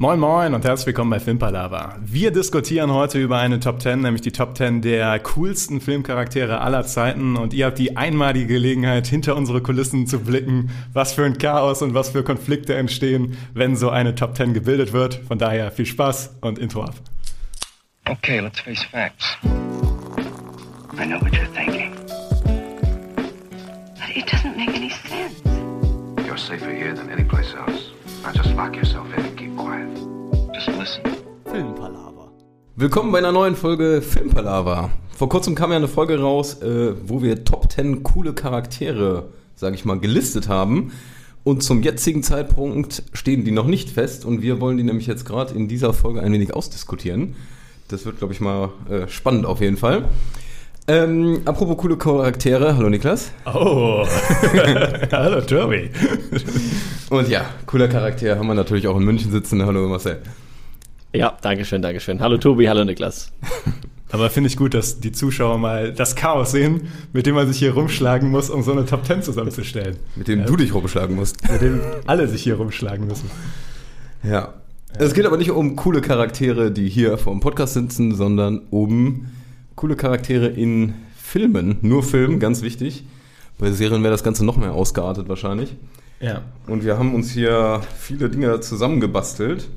[0.00, 1.96] Moin Moin und herzlich willkommen bei Filmpalava.
[2.00, 6.84] Wir diskutieren heute über eine Top 10, nämlich die Top 10 der coolsten Filmcharaktere aller
[6.84, 11.36] Zeiten und ihr habt die einmalige Gelegenheit, hinter unsere Kulissen zu blicken, was für ein
[11.38, 15.16] Chaos und was für Konflikte entstehen, wenn so eine Top 10 gebildet wird.
[15.26, 16.94] Von daher viel Spaß und Intro ab.
[18.08, 19.36] Okay, let's face facts.
[20.96, 21.92] I know what you're thinking.
[23.96, 25.42] But it doesn't make any sense.
[26.24, 27.97] You're safer here than any place else.
[28.22, 29.88] Now just lock yourself in keep quiet.
[30.52, 31.02] Just listen.
[31.44, 32.32] Filmpalaver.
[32.74, 34.90] Willkommen bei einer neuen Folge Filmpalaver.
[35.16, 39.76] Vor kurzem kam ja eine Folge raus, äh, wo wir Top 10 coole Charaktere, sage
[39.76, 40.92] ich mal, gelistet haben.
[41.44, 45.24] Und zum jetzigen Zeitpunkt stehen die noch nicht fest und wir wollen die nämlich jetzt
[45.24, 47.36] gerade in dieser Folge ein wenig ausdiskutieren.
[47.86, 50.06] Das wird, glaube ich, mal äh, spannend auf jeden Fall.
[50.90, 53.30] Ähm, apropos coole Charaktere, hallo Niklas.
[53.44, 54.06] Oh,
[55.12, 55.90] hallo Tobi.
[57.10, 59.66] Und ja, cooler Charakter haben wir natürlich auch in München sitzen.
[59.66, 60.22] Hallo Marcel.
[61.12, 62.20] Ja, danke schön, danke schön.
[62.20, 63.32] Hallo Tobi, hallo Niklas.
[64.10, 67.58] Aber finde ich gut, dass die Zuschauer mal das Chaos sehen, mit dem man sich
[67.58, 69.96] hier rumschlagen muss, um so eine Top 10 zusammenzustellen.
[70.16, 70.46] Mit dem ja.
[70.46, 71.46] du dich rumschlagen musst.
[71.52, 73.30] Mit dem alle sich hier rumschlagen müssen.
[74.22, 74.54] Ja.
[74.98, 79.26] Es geht aber nicht um coole Charaktere, die hier vor dem Podcast sitzen, sondern um
[79.78, 81.78] coole Charaktere in Filmen.
[81.82, 83.04] Nur Film, ganz wichtig.
[83.58, 85.76] Bei Serien wäre das Ganze noch mehr ausgeartet wahrscheinlich.
[86.20, 86.42] Ja.
[86.66, 89.68] Und wir haben uns hier viele Dinge zusammengebastelt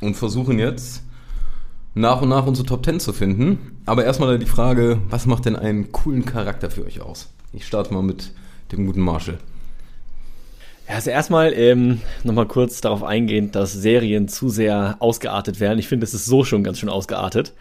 [0.00, 1.02] und versuchen jetzt
[1.92, 3.82] nach und nach unsere Top 10 zu finden.
[3.84, 7.28] Aber erstmal die Frage, was macht denn einen coolen Charakter für euch aus?
[7.52, 8.32] Ich starte mal mit
[8.72, 9.36] dem guten Marshall.
[10.88, 15.78] Ja, also erstmal ähm, nochmal kurz darauf eingehend, dass Serien zu sehr ausgeartet werden.
[15.78, 17.52] Ich finde, es ist so schon ganz schön ausgeartet.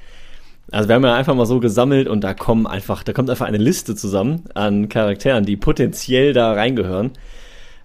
[0.69, 3.47] Also wir haben ja einfach mal so gesammelt und da kommen einfach, da kommt einfach
[3.47, 7.11] eine Liste zusammen an Charakteren, die potenziell da reingehören.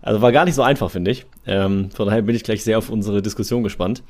[0.02, 1.26] Also war gar nicht so einfach, finde ich.
[1.46, 4.02] Ähm, von daher bin ich gleich sehr auf unsere Diskussion gespannt.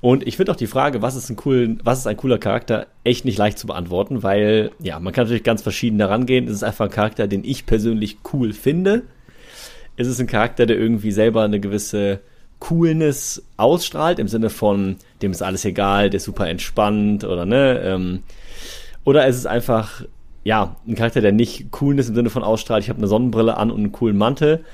[0.00, 2.86] Und ich finde auch die Frage, was ist ein cool, was ist ein cooler Charakter,
[3.04, 6.46] echt nicht leicht zu beantworten, weil ja, man kann natürlich ganz verschieden daran gehen.
[6.46, 9.02] Es ist einfach ein Charakter, den ich persönlich cool finde.
[9.96, 12.20] Es ist ein Charakter, der irgendwie selber eine gewisse
[12.58, 17.80] Coolness ausstrahlt, im Sinne von, dem ist alles egal, der ist super entspannt oder ne,
[17.82, 18.22] ähm,
[19.04, 20.02] oder es ist einfach,
[20.42, 23.70] ja, ein Charakter, der nicht Coolness im Sinne von ausstrahlt, ich habe eine Sonnenbrille an
[23.70, 24.64] und einen coolen Mantel,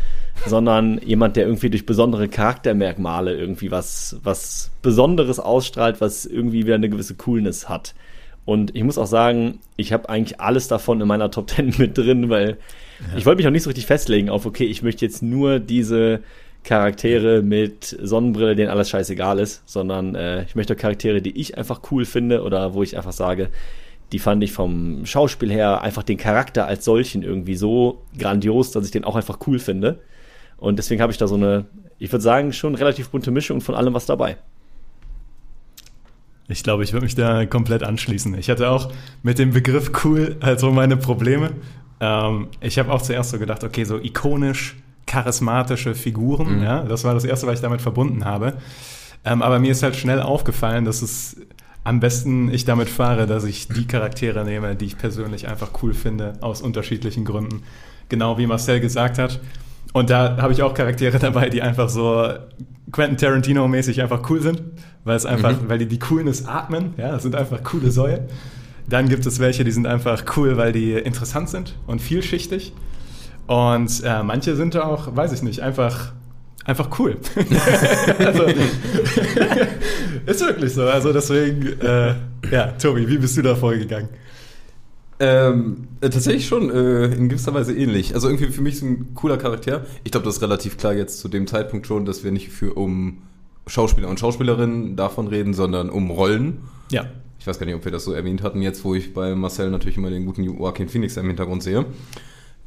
[0.46, 6.76] sondern jemand, der irgendwie durch besondere Charaktermerkmale irgendwie was, was Besonderes ausstrahlt, was irgendwie wieder
[6.76, 7.94] eine gewisse Coolness hat.
[8.44, 11.96] Und ich muss auch sagen, ich habe eigentlich alles davon in meiner Top 10 mit
[11.96, 12.58] drin, weil
[13.00, 13.18] ja.
[13.18, 16.20] ich wollte mich auch nicht so richtig festlegen auf, okay, ich möchte jetzt nur diese
[16.64, 21.80] Charaktere mit Sonnenbrille, denen alles scheißegal ist, sondern äh, ich möchte Charaktere, die ich einfach
[21.90, 23.50] cool finde oder wo ich einfach sage,
[24.12, 28.84] die fand ich vom Schauspiel her einfach den Charakter als solchen irgendwie so grandios, dass
[28.84, 30.00] ich den auch einfach cool finde.
[30.58, 31.64] Und deswegen habe ich da so eine,
[31.98, 34.36] ich würde sagen, schon relativ bunte Mischung von allem was dabei.
[36.48, 38.36] Ich glaube, ich würde mich da komplett anschließen.
[38.38, 38.92] Ich hatte auch
[39.22, 41.52] mit dem Begriff cool also meine Probleme.
[42.00, 44.76] Ähm, ich habe auch zuerst so gedacht, okay, so ikonisch,
[45.06, 46.58] charismatische Figuren.
[46.58, 46.62] Mhm.
[46.62, 48.54] Ja, das war das Erste, was ich damit verbunden habe.
[49.24, 51.36] Ähm, aber mir ist halt schnell aufgefallen, dass es
[51.84, 55.94] am besten ich damit fahre, dass ich die Charaktere nehme, die ich persönlich einfach cool
[55.94, 57.62] finde, aus unterschiedlichen Gründen.
[58.08, 59.40] Genau wie Marcel gesagt hat.
[59.92, 62.28] Und da habe ich auch Charaktere dabei, die einfach so
[62.92, 64.62] Quentin Tarantino-mäßig einfach cool sind,
[65.04, 65.68] weil es einfach, mhm.
[65.68, 66.94] weil die die Coolness atmen.
[66.96, 68.28] Ja, das sind einfach coole Säue.
[68.88, 72.72] Dann gibt es welche, die sind einfach cool, weil die interessant sind und vielschichtig.
[73.46, 76.12] Und äh, manche sind auch, weiß ich nicht, einfach
[76.64, 77.16] einfach cool.
[78.18, 78.44] also,
[80.26, 80.82] ist wirklich so.
[80.82, 82.14] Also deswegen, äh,
[82.50, 84.08] ja, Tobi, wie bist du da vorgegangen?
[85.18, 88.14] Ähm, äh, tatsächlich schon äh, in gewisser Weise ähnlich.
[88.14, 89.86] Also irgendwie für mich ist ein cooler Charakter.
[90.04, 92.74] Ich glaube, das ist relativ klar jetzt zu dem Zeitpunkt schon, dass wir nicht für
[92.74, 93.22] um
[93.66, 96.62] Schauspieler und Schauspielerinnen davon reden, sondern um Rollen.
[96.90, 97.06] Ja.
[97.38, 99.70] Ich weiß gar nicht, ob wir das so erwähnt hatten, jetzt wo ich bei Marcel
[99.70, 101.84] natürlich immer den guten Joaquin Phoenix im Hintergrund sehe.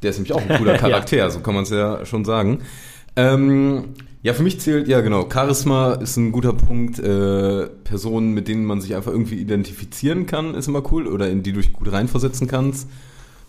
[0.02, 1.30] Der ist nämlich auch ein cooler Charakter, ja.
[1.30, 2.60] so kann man es ja schon sagen.
[3.16, 6.98] Ähm, ja, für mich zählt, ja genau, Charisma ist ein guter Punkt.
[6.98, 11.06] Äh, Personen, mit denen man sich einfach irgendwie identifizieren kann, ist immer cool.
[11.06, 12.88] Oder in die du dich gut reinversetzen kannst.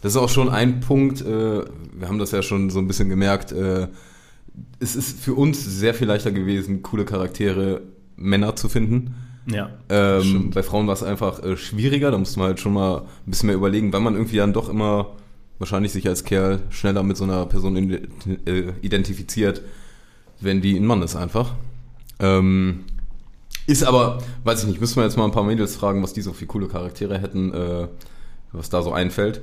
[0.02, 3.10] Das ist auch schon ein Punkt, äh, wir haben das ja schon so ein bisschen
[3.10, 3.88] gemerkt, äh,
[4.80, 7.82] es ist für uns sehr viel leichter gewesen, coole Charaktere,
[8.16, 9.16] Männer zu finden.
[9.48, 9.70] Ja.
[9.90, 13.32] Ähm, bei Frauen war es einfach äh, schwieriger, da musste man halt schon mal ein
[13.32, 15.17] bisschen mehr überlegen, weil man irgendwie dann doch immer
[15.60, 19.62] wahrscheinlich sich als Kerl schneller mit so einer Person äh, identifiziert,
[20.40, 21.56] wenn die ein Mann ist einfach.
[22.20, 22.86] Ähm,
[23.66, 26.22] ist aber, weiß ich nicht, müssen wir jetzt mal ein paar Mädels fragen, was die
[26.22, 27.88] so für coole Charaktere hätten, äh,
[28.52, 29.42] was da so einfällt.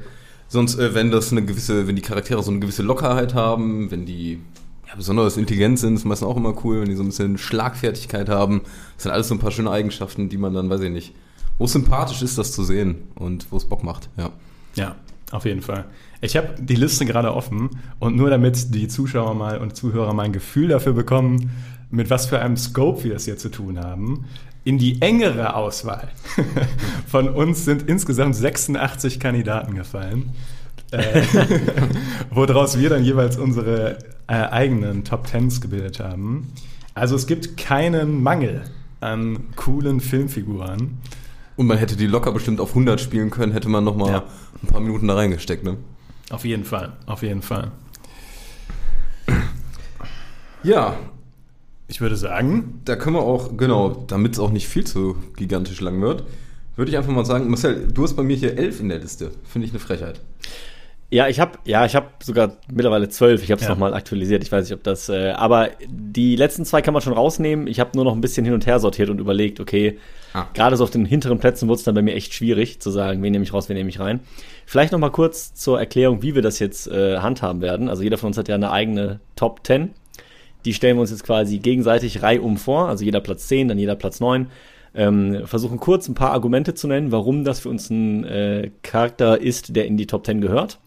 [0.49, 4.07] Sonst, äh, wenn das eine gewisse, wenn die Charaktere so eine gewisse Lockerheit haben, wenn
[4.07, 4.41] die,
[4.89, 8.29] ja, besonders intelligent sind, ist meistens auch immer cool, wenn die so ein bisschen Schlagfertigkeit
[8.29, 8.63] haben.
[8.95, 11.15] Das sind alles so ein paar schöne Eigenschaften, die man dann, weiß ich nicht,
[11.59, 14.31] wo es sympathisch ist, das zu sehen und wo es Bock macht, ja.
[14.75, 14.97] Ja,
[15.35, 15.87] auf jeden Fall.
[16.21, 20.23] Ich habe die Liste gerade offen und nur damit die Zuschauer mal und Zuhörer mal
[20.25, 21.51] ein Gefühl dafür bekommen,
[21.91, 24.27] mit was für einem Scope wir es hier zu tun haben.
[24.63, 26.09] In die engere Auswahl
[27.07, 30.31] von uns sind insgesamt 86 Kandidaten gefallen,
[30.93, 31.23] äh,
[32.31, 33.99] woraus wir dann jeweils unsere
[34.29, 36.53] äh, eigenen Top Tens gebildet haben.
[36.95, 38.63] Also es gibt keinen Mangel
[39.01, 40.99] an coolen Filmfiguren.
[41.57, 44.25] Und man hätte die locker bestimmt auf 100 spielen können, hätte man noch mal Ja.
[44.63, 45.77] ein paar Minuten da reingesteckt, ne?
[46.31, 47.71] Auf jeden Fall, auf jeden Fall.
[50.63, 50.97] Ja,
[51.87, 55.81] Ich würde sagen, da können wir auch, genau, damit es auch nicht viel zu gigantisch
[55.83, 56.25] lang wird,
[56.77, 59.31] würde ich einfach mal sagen, Marcel, du hast bei mir hier elf in der Liste.
[59.45, 60.21] Finde ich eine Frechheit.
[61.11, 63.43] Ja, ich habe ja, ich habe sogar mittlerweile zwölf.
[63.45, 63.73] Ich habe es Ja.
[63.73, 64.43] nochmal aktualisiert.
[64.43, 65.09] Ich weiß nicht, ob das.
[65.09, 67.69] Äh, aber die letzten zwei kann man schon rausnehmen.
[67.69, 69.99] Ich habe nur noch ein bisschen hin und her sortiert und überlegt, okay,
[70.33, 70.47] Ah.
[70.55, 73.23] gerade so auf den hinteren Plätzen wurde es dann bei mir echt schwierig zu sagen,
[73.23, 74.21] wen nehme ich raus, wen nehme ich rein.
[74.67, 77.89] Vielleicht noch mal kurz zur Erklärung, wie wir das jetzt äh, handhaben werden.
[77.89, 79.91] Also jeder von uns hat ja eine eigene Top 10.
[80.65, 82.89] Die stellen wir uns jetzt quasi gegenseitig reihum vor.
[82.89, 84.49] Also jeder Platz 10, dann jeder Platz 9.
[84.95, 89.41] Ähm, versuchen kurz ein paar Argumente zu nennen, warum das für uns ein äh, Charakter
[89.41, 90.79] ist, der in die Top 10 gehört.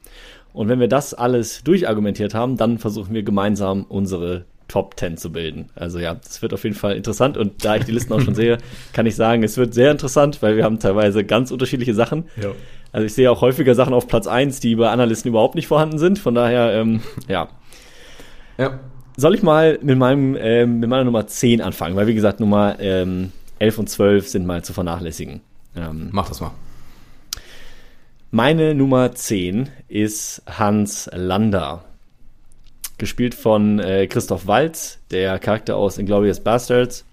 [0.53, 5.31] Und wenn wir das alles durchargumentiert haben, dann versuchen wir gemeinsam unsere Top 10 zu
[5.31, 5.69] bilden.
[5.75, 8.35] Also ja, das wird auf jeden Fall interessant und da ich die Listen auch schon
[8.35, 8.57] sehe,
[8.93, 12.25] kann ich sagen, es wird sehr interessant, weil wir haben teilweise ganz unterschiedliche Sachen.
[12.41, 12.53] jo.
[12.91, 15.67] Also ich sehe auch häufiger Sachen auf Platz 1, die bei anderen Listen überhaupt nicht
[15.67, 16.19] vorhanden sind.
[16.19, 17.49] Von daher, ähm, ja.
[18.57, 18.79] Ja.
[19.17, 21.95] Soll ich mal mit, meinem, ähm, mit meiner Nummer 10 anfangen?
[21.95, 25.41] Weil wie gesagt, Nummer ähm, 11 und 12 sind mal zu vernachlässigen.
[25.75, 26.51] Ähm, Mach das mal.
[28.31, 31.85] meine Nummer 10 ist Hans Lander.
[32.97, 37.05] Gespielt von äh, Christoph Waltz, der Charakter aus Inglourious Bastards.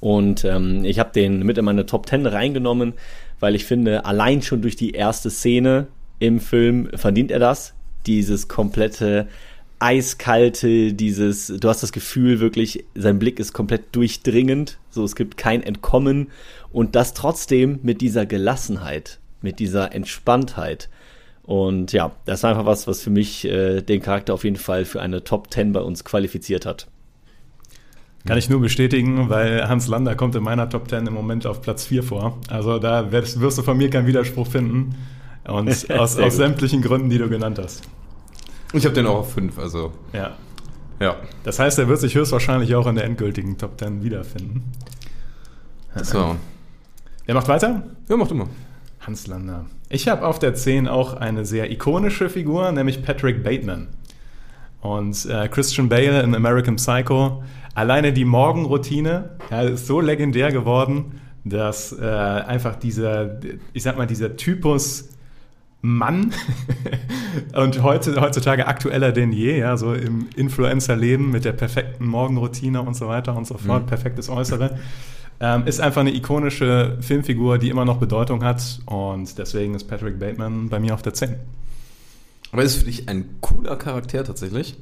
[0.00, 2.92] Und ähm, ich habe den mit in meine Top 10 reingenommen,
[3.40, 5.86] weil ich finde, allein schon durch die erste Szene
[6.18, 7.74] im Film verdient er das.
[8.06, 9.28] Dieses komplette
[9.78, 15.36] eiskalte, dieses, du hast das Gefühl wirklich, sein Blick ist komplett durchdringend, so es gibt
[15.36, 16.28] kein Entkommen
[16.72, 20.88] und das trotzdem mit dieser Gelassenheit, mit dieser Entspanntheit.
[21.42, 24.84] Und ja, das ist einfach was, was für mich äh, den Charakter auf jeden Fall
[24.84, 26.88] für eine Top 10 bei uns qualifiziert hat.
[28.26, 31.62] Kann ich nur bestätigen, weil Hans Lander kommt in meiner Top 10 im Moment auf
[31.62, 32.38] Platz 4 vor.
[32.48, 34.96] Also da wirst, wirst du von mir keinen Widerspruch finden.
[35.46, 37.84] Und aus, aus sämtlichen Gründen, die du genannt hast.
[38.72, 40.32] Ich habe den auch auf fünf, also Ja.
[41.00, 41.16] ja.
[41.44, 44.64] Das heißt, er wird sich höchstwahrscheinlich auch in der endgültigen Top 10 wiederfinden.
[46.02, 46.36] So.
[47.24, 47.84] Wer macht weiter?
[48.08, 48.48] Ja, mach du mal.
[49.00, 49.66] Hans Lander.
[49.88, 53.88] Ich habe auf der 10 auch eine sehr ikonische Figur, nämlich Patrick Bateman.
[54.80, 57.42] Und äh, Christian Bale in American Psycho.
[57.74, 63.38] Alleine die Morgenroutine ja, ist so legendär geworden, dass äh, einfach dieser,
[63.72, 65.10] ich sag mal, dieser Typus
[65.86, 66.32] Mann
[67.54, 72.94] und heute, heutzutage aktueller denn je, ja, so im Influencer-Leben mit der perfekten Morgenroutine und
[72.94, 74.78] so weiter und so fort, perfektes Äußere.
[75.38, 80.18] Ähm, ist einfach eine ikonische Filmfigur, die immer noch Bedeutung hat und deswegen ist Patrick
[80.18, 81.36] Bateman bei mir auf der 10.
[82.52, 84.76] Aber ist für dich ein cooler Charakter tatsächlich?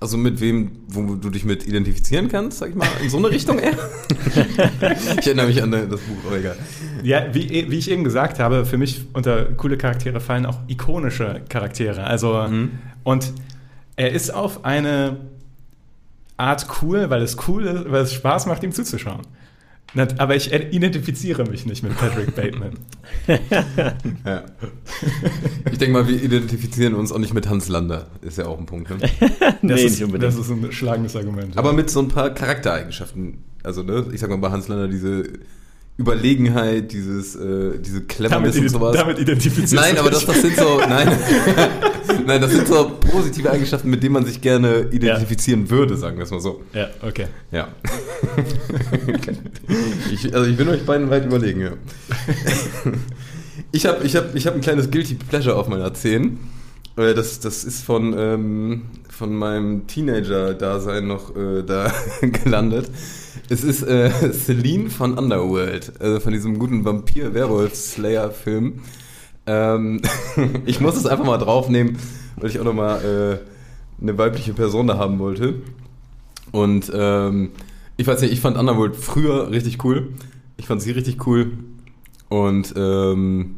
[0.00, 3.30] Also mit wem, wo du dich mit identifizieren kannst, sag ich mal, in so eine
[3.30, 3.72] Richtung eher?
[5.18, 6.56] ich erinnere mich an das Buch, aber egal.
[7.02, 11.42] Ja, wie, wie ich eben gesagt habe, für mich unter coole Charaktere fallen auch ikonische
[11.48, 12.04] Charaktere.
[12.04, 12.48] Also,
[13.02, 13.32] und
[13.96, 15.16] er ist auf eine
[16.36, 19.22] Art cool, weil es cool ist, weil es Spaß macht, ihm zuzuschauen.
[20.18, 22.72] Aber ich identifiziere mich nicht mit Patrick Bateman.
[24.24, 24.44] Ja.
[25.72, 28.06] Ich denke mal, wir identifizieren uns auch nicht mit Hans Lander.
[28.20, 28.90] Ist ja auch ein Punkt.
[28.90, 28.96] Ne?
[29.62, 30.22] nee, Das, nicht ist, unbedingt.
[30.24, 31.56] das ist ein schlagendes Argument.
[31.56, 33.38] Aber mit so ein paar Charaktereigenschaften.
[33.62, 35.24] Also, ne, ich sag mal bei Hans Lander diese
[35.98, 38.96] Überlegenheit, dieses, äh, diese Cleverness und sowas.
[38.96, 41.08] damit identifizierst Nein, aber das, das sind so, nein,
[42.26, 46.22] nein, das sind so positive Eigenschaften, mit denen man sich gerne identifizieren würde, sagen wir
[46.22, 46.62] es mal so.
[46.72, 47.26] Ja, okay.
[47.50, 47.68] Ja.
[50.12, 51.72] ich, also ich bin euch beiden weit überlegen, ja.
[53.72, 56.38] Ich habe ich hab, ich hab ein kleines Guilty Pleasure auf meiner 10.
[56.98, 62.90] Äh, Das, das ist von, ähm, von meinem Teenager-Dasein noch äh, da gelandet.
[63.48, 68.80] Es ist äh, Celine von Underworld, also von diesem guten Vampir-Werwolf-Slayer-Film.
[69.46, 70.02] Ähm,
[70.66, 71.96] ich muss es einfach mal draufnehmen,
[72.36, 75.62] weil ich auch nochmal äh, eine weibliche Person da haben wollte.
[76.52, 77.52] Und ähm,
[77.96, 80.14] ich weiß nicht, ich fand Underworld früher richtig cool.
[80.56, 81.52] Ich fand sie richtig cool.
[82.28, 83.56] Und ähm,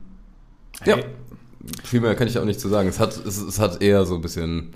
[0.87, 1.05] ja, Hey.
[1.85, 2.89] Viel mehr kann ich auch nicht zu sagen.
[2.89, 4.73] Es hat, es, es hat eher so ein bisschen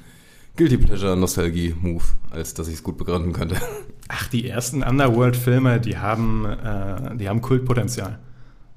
[0.56, 3.56] Guilty Pleasure Nostalgie Move, als dass ich es gut begründen könnte.
[4.08, 8.18] Ach, die ersten Underworld-Filme, die haben, äh, die haben Kultpotenzial.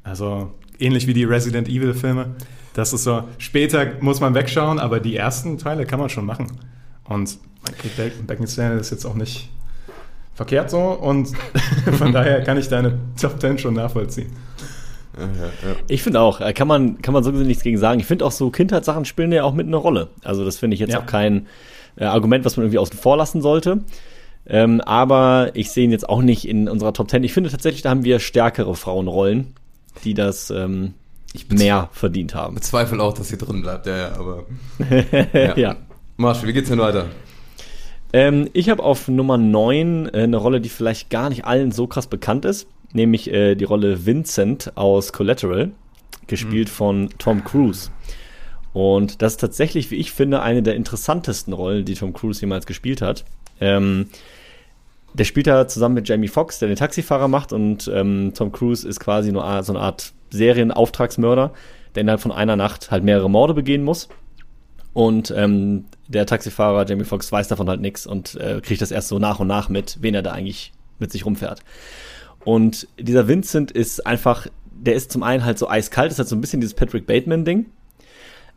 [0.03, 2.35] Also ähnlich wie die Resident Evil-Filme.
[2.73, 6.47] Das ist so, später muss man wegschauen, aber die ersten Teile kann man schon machen.
[7.03, 7.37] Und
[8.25, 9.49] Beckinsale ist jetzt auch nicht
[10.35, 11.29] verkehrt so und
[11.97, 14.31] von daher kann ich deine Top 10 schon nachvollziehen.
[15.17, 15.25] Ja,
[15.69, 15.75] ja.
[15.87, 17.99] Ich finde auch, äh, kann man, kann man so gesehen nichts gegen sagen.
[17.99, 20.09] Ich finde auch so Kindheitssachen spielen ja auch mit eine Rolle.
[20.23, 20.99] Also das finde ich jetzt Ja.
[21.01, 21.47] auch kein
[21.97, 23.79] äh, Argument, was man irgendwie außen vor lassen sollte.
[24.45, 27.23] Ähm, aber ich sehe ihn jetzt auch nicht in unserer Top 10.
[27.23, 29.53] Ich finde tatsächlich, da haben wir stärkere Frauenrollen,
[30.05, 30.93] die das ähm,
[31.33, 32.55] Ich mehr verdient haben.
[32.55, 34.45] bezweifle auch, dass sie drin bleibt, ja, ja, aber.
[35.57, 35.75] ja.
[36.15, 37.07] Marsch, wie geht's denn weiter?
[38.13, 41.87] Ähm, ich habe auf Nummer 9 äh, eine Rolle, die vielleicht gar nicht allen so
[41.87, 45.71] krass bekannt ist, nämlich äh, die Rolle Vincent aus Collateral,
[46.27, 47.89] gespielt von Tom Cruise.
[48.73, 52.65] Und das ist tatsächlich, wie ich finde, eine der interessantesten Rollen, die Tom Cruise jemals
[52.65, 53.25] gespielt hat.
[53.59, 54.09] Ähm,
[55.13, 58.87] der spielt da zusammen mit Jamie Foxx, der den Taxifahrer macht, und ähm, Tom Cruise
[58.87, 61.53] ist quasi nur a- so eine Art Serienauftragsmörder,
[61.95, 64.09] der innerhalb von einer Nacht halt mehrere Morde begehen muss.
[64.93, 69.07] Und ähm, der Taxifahrer Jamie Foxx weiß davon halt nichts und äh, kriegt das erst
[69.07, 71.61] so nach und nach mit, wen er da eigentlich mit sich rumfährt.
[72.47, 76.35] Und dieser Vincent ist einfach, der ist zum einen halt so eiskalt, ist halt so
[76.37, 77.65] ein bisschen dieses Patrick Bateman-Ding.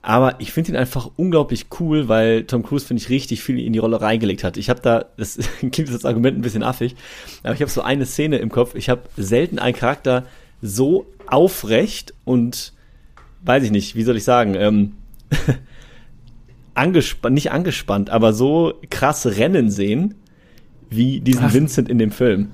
[0.01, 3.73] Aber ich finde ihn einfach unglaublich cool, weil Tom Cruise, finde ich, richtig viel in
[3.73, 4.57] die Rolle reingelegt hat.
[4.59, 6.95] Ich habe da, das klingt das Argument ein bisschen affig,
[7.43, 8.77] aber ich habe so eine Szene im Kopf.
[8.77, 10.25] Ich habe selten einen Charakter
[10.63, 12.73] so aufrecht und,
[13.43, 14.93] weiß ich nicht, wie soll ich sagen, ähm,
[16.75, 20.15] angespannt, nicht angespannt, aber so krass rennen sehen,
[20.91, 21.55] wie diesen Ach.
[21.55, 22.53] Vincent in dem Film.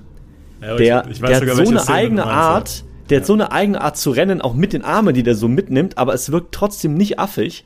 [0.61, 3.33] Ja, Der, ich- ich der sogar, hat so eine Szene eigene Art, der hat so
[3.33, 6.31] eine eigene Art zu rennen, auch mit den Armen, die der so mitnimmt, aber es
[6.31, 7.65] wirkt trotzdem nicht affig.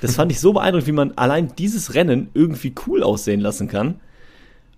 [0.00, 3.96] Das fand ich so beeindruckend, wie man allein dieses Rennen irgendwie cool aussehen lassen kann.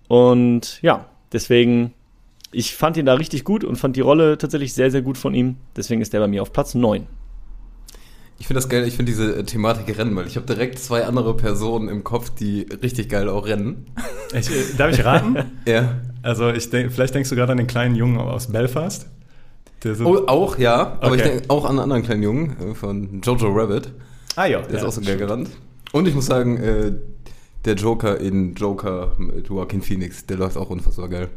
[0.07, 1.93] Und ja, deswegen,
[2.51, 5.33] ich fand ihn da richtig gut und fand die Rolle tatsächlich sehr, sehr gut von
[5.33, 5.55] ihm.
[5.75, 7.07] Deswegen ist der bei mir auf Platz 9.
[8.39, 11.05] Ich finde das geil, ich finde diese äh, Thematik Rennen, weil ich habe direkt zwei
[11.05, 13.85] andere Personen im Kopf, die richtig geil auch rennen.
[14.33, 15.37] Ich, äh, darf ich raten?
[15.65, 15.95] Ja.
[16.23, 19.07] Also ich denk, vielleicht denkst du gerade an den kleinen Jungen aus Belfast.
[19.83, 21.31] Der so, Oh, auch, ja, aber ich Okay.
[21.31, 23.91] denke auch an einen anderen kleinen Jungen äh, von Jojo Rabbit.
[24.35, 25.19] ah ja, Der ist ja, auch so geil stimmt.
[25.19, 25.49] gerannt.
[25.91, 26.93] Und ich muss sagen, äh,
[27.65, 31.29] der Joker in Joker mit Joaquin Phoenix, der läuft auch unfassbar geil.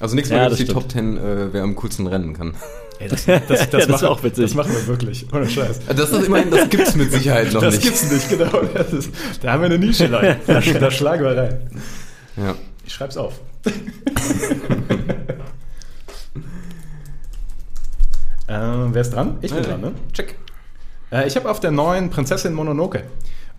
[0.00, 2.54] Also nächstes Mal Ja, gibt's die das Top 10, äh, wer am coolsten rennen kann.
[2.98, 4.44] Ey, das, das, das, Ja, das machen, ist auch witzig.
[4.44, 5.80] Das machen wir wirklich, ohne Scheiß.
[5.86, 7.84] Das ist immerhin, das gibt's mit Sicherheit noch das nicht.
[7.84, 8.62] gibt's nicht, genau.
[8.74, 9.12] Das ist,
[9.42, 10.38] da haben wir eine Nische, Leute.
[10.46, 11.70] Da, da schlagen wir rein.
[12.36, 12.54] Ja.
[12.84, 13.34] Ich schreib's auf.
[13.64, 13.72] äh,
[18.48, 19.38] wer ist dran?
[19.42, 19.92] Ich bin dran, ne?
[20.12, 20.36] Check.
[21.12, 23.04] Äh, ich habe auf der neuen Prinzessin Mononoke.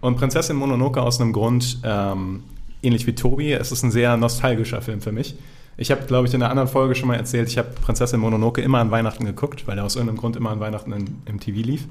[0.01, 2.43] Und Prinzessin Mononoke aus einem Grund, ähm,
[2.81, 5.35] ähnlich wie Tobi, es ist ein sehr nostalgischer Film für mich.
[5.79, 8.61] Ich habe, glaube ich, in einer anderen Folge schon mal erzählt, ich habe Prinzessin Mononoke
[8.61, 11.61] immer an Weihnachten geguckt, weil er aus irgendeinem Grund immer an Weihnachten in, im TV
[11.61, 11.87] lief.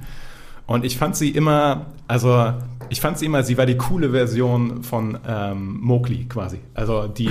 [0.66, 2.52] Und ich fand sie immer, also
[2.90, 6.58] ich fand sie immer, sie war die coole Version von ähm, Mowgli quasi.
[6.74, 7.30] Also die,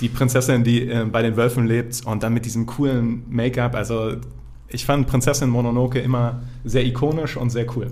[0.00, 3.74] die Prinzessin, die äh, bei den Wölfen lebt und dann mit diesem coolen Make-up.
[3.74, 4.16] Also
[4.68, 7.88] ich fand Prinzessin Mononoke immer sehr ikonisch und sehr cool.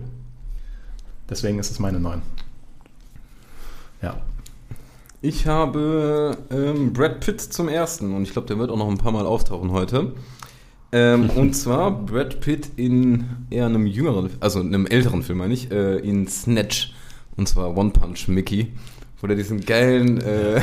[1.29, 2.23] Deswegen ist es meine 9.
[4.01, 4.17] Ja.
[5.21, 8.99] Ich habe ähm, Brad Pitt zum ersten und ich glaube, der wird auch noch ein
[8.99, 10.13] paar Mal auftauchen heute.
[10.93, 15.73] Ähm, und zwar Brad Pitt in eher einem jüngeren, also einem älteren Film, meine ich,
[15.73, 16.95] äh, in Snatch.
[17.37, 18.73] Und zwar One Punch Mickey,
[19.21, 20.61] wo der diesen geilen, äh,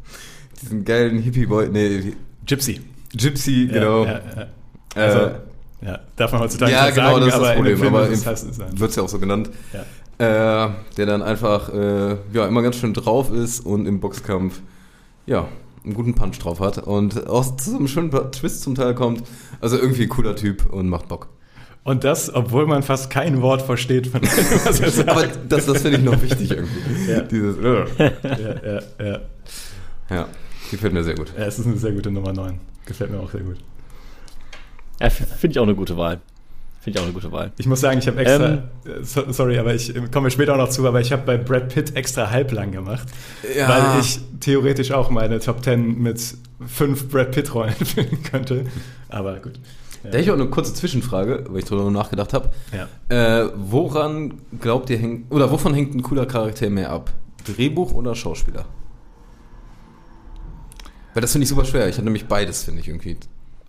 [0.62, 2.14] diesen geilen Hippie-Boy, nee,
[2.46, 2.80] Gypsy.
[3.12, 4.04] Gypsy, Ja, genau.
[4.04, 4.46] Ja, ja.
[4.94, 5.34] Also, äh,
[5.82, 7.78] ja, darf man heutzutage ja, nicht genau, sagen, das ist das Problem.
[7.78, 9.50] Film Aber wird es ja auch so genannt.
[9.72, 9.84] Ja.
[10.20, 14.60] Äh, der dann einfach äh, ja, immer ganz schön drauf ist und im Boxkampf
[15.24, 15.48] ja,
[15.82, 19.22] einen guten Punch drauf hat und auch zu einem schönen Twist zum Teil kommt.
[19.62, 21.28] Also irgendwie ein cooler Typ und macht Bock.
[21.84, 25.08] Und das, obwohl man fast kein Wort versteht von dem, was er sagt.
[25.08, 27.10] Aber das, das finde ich noch wichtig irgendwie.
[27.10, 27.20] Ja.
[27.22, 27.84] Dieses, ja,
[28.98, 29.20] ja, ja.
[30.10, 30.28] ja,
[30.70, 31.32] gefällt mir sehr gut.
[31.34, 32.60] ja, es ist eine sehr gute Nummer 9.
[32.84, 33.56] Gefällt mir auch sehr gut.
[35.00, 36.20] Ja, finde ich auch eine gute Wahl.
[36.80, 37.52] Finde ich auch eine gute Wahl.
[37.58, 38.58] Ich muss sagen, ich habe extra, Ähm.
[38.86, 41.36] äh, so, sorry, aber ich äh, komme später auch noch zu, aber ich habe bei
[41.36, 43.06] Brad Pitt extra halblang gemacht,
[43.54, 43.68] Ja.
[43.68, 46.22] weil ich theoretisch auch meine Top 10 mit
[46.66, 48.64] fünf Brad Pitt-Rollen finden könnte.
[49.10, 49.60] Aber gut.
[50.02, 52.48] Da hätte ich auch eine kurze Zwischenfrage, weil ich darüber nachgedacht habe.
[52.72, 53.44] Ja.
[53.44, 57.12] Äh, woran glaubt ihr hängt, oder wovon hängt ein cooler Charakter mehr ab?
[57.44, 58.64] Drehbuch oder Schauspieler?
[61.12, 61.86] Weil das finde ich super schwer.
[61.88, 63.18] Ich hatte nämlich beides, finde ich irgendwie.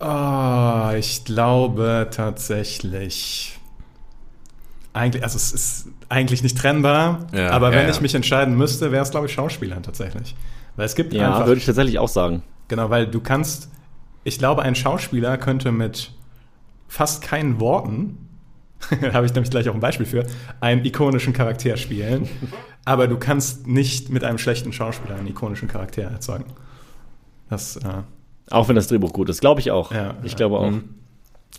[0.01, 3.57] Oh, ich glaube tatsächlich.
[4.93, 7.89] eigentlich, also es ist eigentlich nicht trennbar, Ja, aber ja, wenn ja.
[7.89, 10.35] ich mich entscheiden müsste, wäre es, glaube ich, Schauspieler tatsächlich.
[10.75, 12.43] Weil es gibt Ja, einfach, würde ich tatsächlich auch sagen.
[12.67, 13.69] genau, weil du kannst,
[14.23, 16.13] ich glaube, ein Schauspieler könnte mit
[16.87, 18.29] fast keinen Worten,
[19.01, 20.25] da habe ich nämlich gleich auch ein Beispiel für,
[20.59, 22.29] einen ikonischen Charakter spielen,
[22.85, 26.45] aber du kannst nicht mit einem schlechten Schauspieler einen ikonischen Charakter erzeugen.
[27.49, 28.03] Das, äh,
[28.51, 29.91] Auch wenn das Drehbuch gut ist, glaube ich auch.
[29.91, 30.37] Ja, ich ja.
[30.37, 30.69] glaube auch.
[30.71, 30.83] Mhm.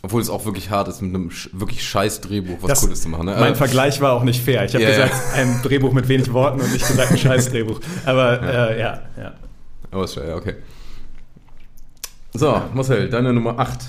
[0.01, 3.09] Obwohl es auch wirklich hart ist, mit einem wirklich scheiß Drehbuch was Das- Cooles zu
[3.09, 3.25] machen.
[3.27, 3.35] Ne?
[3.39, 4.65] Mein Äh, Vergleich war auch nicht fair.
[4.65, 5.05] Ich habe Ja, ja.
[5.07, 7.79] gesagt, ein Drehbuch mit wenig Worten und nicht gesagt, ein scheiß Drehbuch.
[8.05, 9.33] Aber äh, ja, ja.
[9.91, 10.55] Aber ist ja, okay.
[12.33, 13.79] So, Marcel, deine Nummer 8.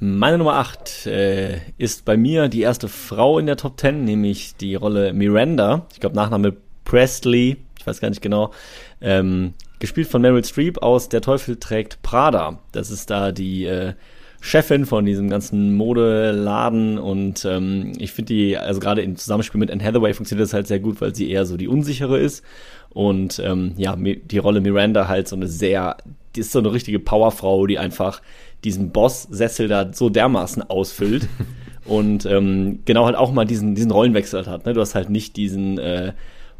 [0.00, 4.54] Meine Nummer 8 äh, ist bei mir die erste Frau in der Top 10, nämlich
[4.56, 5.86] die Rolle Miranda.
[5.92, 8.52] Ich glaube, Nachname Presley, ich weiß gar nicht genau.
[9.00, 12.58] Ähm, gespielt von Meryl Streep aus Der Teufel trägt Prada.
[12.72, 13.94] Das ist da die äh,
[14.40, 19.70] Chefin von diesem ganzen Modeladen und ähm, ich finde die, also gerade im Zusammenspiel mit
[19.70, 22.44] Anne Hathaway funktioniert das halt sehr gut, weil sie eher so die unsichere ist
[22.90, 25.96] und ähm, ja, die Rolle Miranda halt so eine sehr,
[26.36, 28.22] die ist so eine richtige Powerfrau, die einfach
[28.62, 31.28] diesen Boss-Sessel da so dermaßen ausfüllt
[31.84, 34.66] und ähm, genau halt auch mal diesen, diesen Rollenwechsel halt hat.
[34.66, 34.72] Ne?
[34.72, 36.12] Du hast halt nicht diesen äh,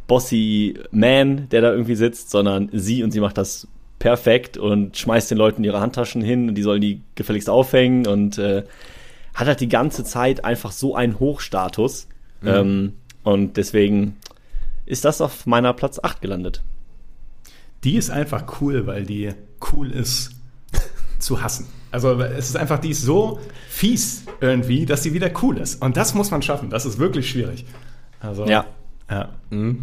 [0.09, 3.69] bossy Man, der da irgendwie sitzt, sondern sie und sie macht das
[4.01, 8.39] perfekt und schmeißt den Leuten ihre Handtaschen hin und die sollen die gefälligst aufhängen und
[8.39, 8.65] äh,
[9.35, 12.09] hat halt die ganze Zeit einfach so einen Hochstatus.
[12.45, 14.17] Ähm, und deswegen
[14.87, 16.63] ist das auf meiner Platz 8 gelandet.
[17.85, 19.31] Die ist einfach cool, weil die
[19.73, 20.33] cool ist
[21.19, 21.67] zu hassen.
[21.91, 25.83] Also es ist einfach, die ist so fies irgendwie, dass sie wieder cool ist.
[25.83, 26.71] Und das muss man schaffen.
[26.71, 27.65] Das ist wirklich schwierig.
[28.21, 28.67] Also, Ja.
[29.11, 29.29] Ja.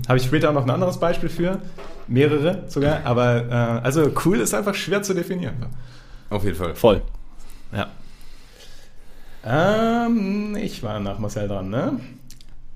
[0.07, 1.59] Habe ich später auch noch ein anderes Beispiel für.
[2.07, 3.05] Mehrere sogar.
[3.05, 3.51] Aber äh,
[3.83, 5.55] also cool ist einfach schwer zu definieren.
[6.29, 6.75] Auf jeden Fall.
[6.75, 7.01] Voll.
[7.75, 7.87] Ja.
[9.45, 11.99] Ähm, ich war nach Marcel dran, ne?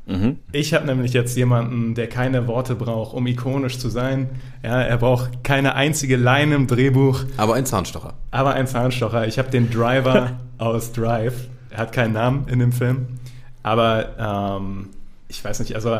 [0.06, 0.38] Mhm.
[0.52, 4.30] Ich habe nämlich jetzt jemanden, der keine Worte braucht, um ikonisch zu sein.
[4.64, 8.14] Ja, er braucht keine einzige Line im Drehbuch, Aber ein Zahnstocher.
[8.32, 9.28] aber ein Zahnstocher.
[9.28, 11.48] Ich habe den Driver aus Drive.
[11.70, 13.06] Er hat keinen Namen in dem Film.
[13.62, 14.90] Aber ähm,
[15.28, 16.00] ich weiß nicht, also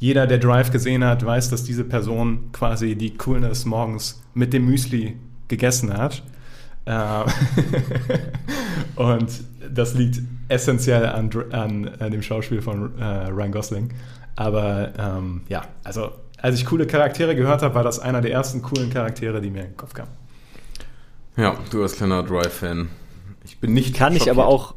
[0.00, 4.64] jeder, der Drive gesehen hat, weiß, dass diese Person quasi die Coolness morgens mit dem
[4.64, 5.16] Müsli
[5.48, 6.22] gegessen hat.
[6.86, 7.24] Ähm,
[8.96, 9.28] und
[9.72, 13.90] das liegt essentiell an, an, an dem Schauspiel von äh, Ryan Gosling.
[14.36, 18.62] Aber ähm, ja, also als ich coole Charaktere gehört habe, war das einer der ersten
[18.62, 20.10] coolen Charaktere, die mir in den Kopf kamen.
[21.36, 22.88] Ja, du als kleiner Drive-Fan.
[23.44, 24.60] Ich bin nicht Kann ich aber schockiert.
[24.60, 24.74] auch,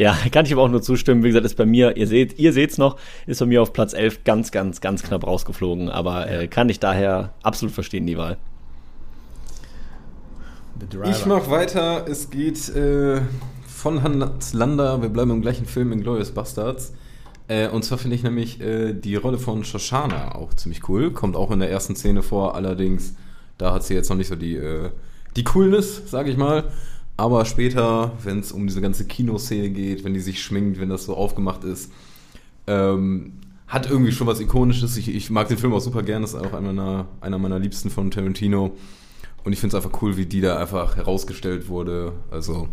[0.00, 1.22] ja, kann ich aber auch nur zustimmen.
[1.22, 3.92] Wie gesagt, ist bei mir, ihr seht, ihr seht's noch, ist bei mir auf Platz
[3.92, 5.90] 11 ganz, ganz, ganz knapp rausgeflogen.
[5.90, 8.38] Aber äh, kann ich daher absolut verstehen, die Wahl.
[11.04, 12.06] Ich mach weiter.
[12.08, 13.20] Es geht äh,
[13.66, 15.02] von Hans Lander.
[15.02, 16.94] Wir bleiben im gleichen Film in Glorious Bastards.
[17.48, 21.10] Äh, und zwar finde ich nämlich äh, die Rolle von Shoshana auch ziemlich cool.
[21.10, 22.54] Kommt auch in der ersten Szene vor.
[22.54, 23.16] Allerdings,
[23.58, 24.88] da hat sie jetzt noch nicht so die, äh,
[25.36, 26.70] die Coolness, sage ich mal.
[27.20, 31.04] Aber später, wenn es um diese ganze Kinoszene geht, wenn die sich schminkt, wenn das
[31.04, 31.92] so aufgemacht ist,
[32.66, 33.34] ähm,
[33.68, 34.96] hat irgendwie schon was Ikonisches.
[34.96, 36.22] Ich, ich mag den Film auch super gern.
[36.22, 38.74] Das ist auch einer meiner, einer meiner Liebsten von Tarantino.
[39.44, 42.14] Und ich finde es einfach cool, wie die da einfach herausgestellt wurde.
[42.30, 42.68] Also,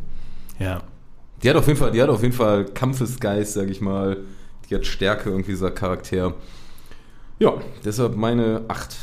[0.59, 0.81] Ja.
[1.43, 4.15] die hat auf jeden Fall, die hat auf jeden Fall Kampfesgeist, sag ich mal.
[4.69, 6.35] Die hat Stärke irgendwie dieser Charakter.
[7.39, 8.95] Ja, deshalb meine 8.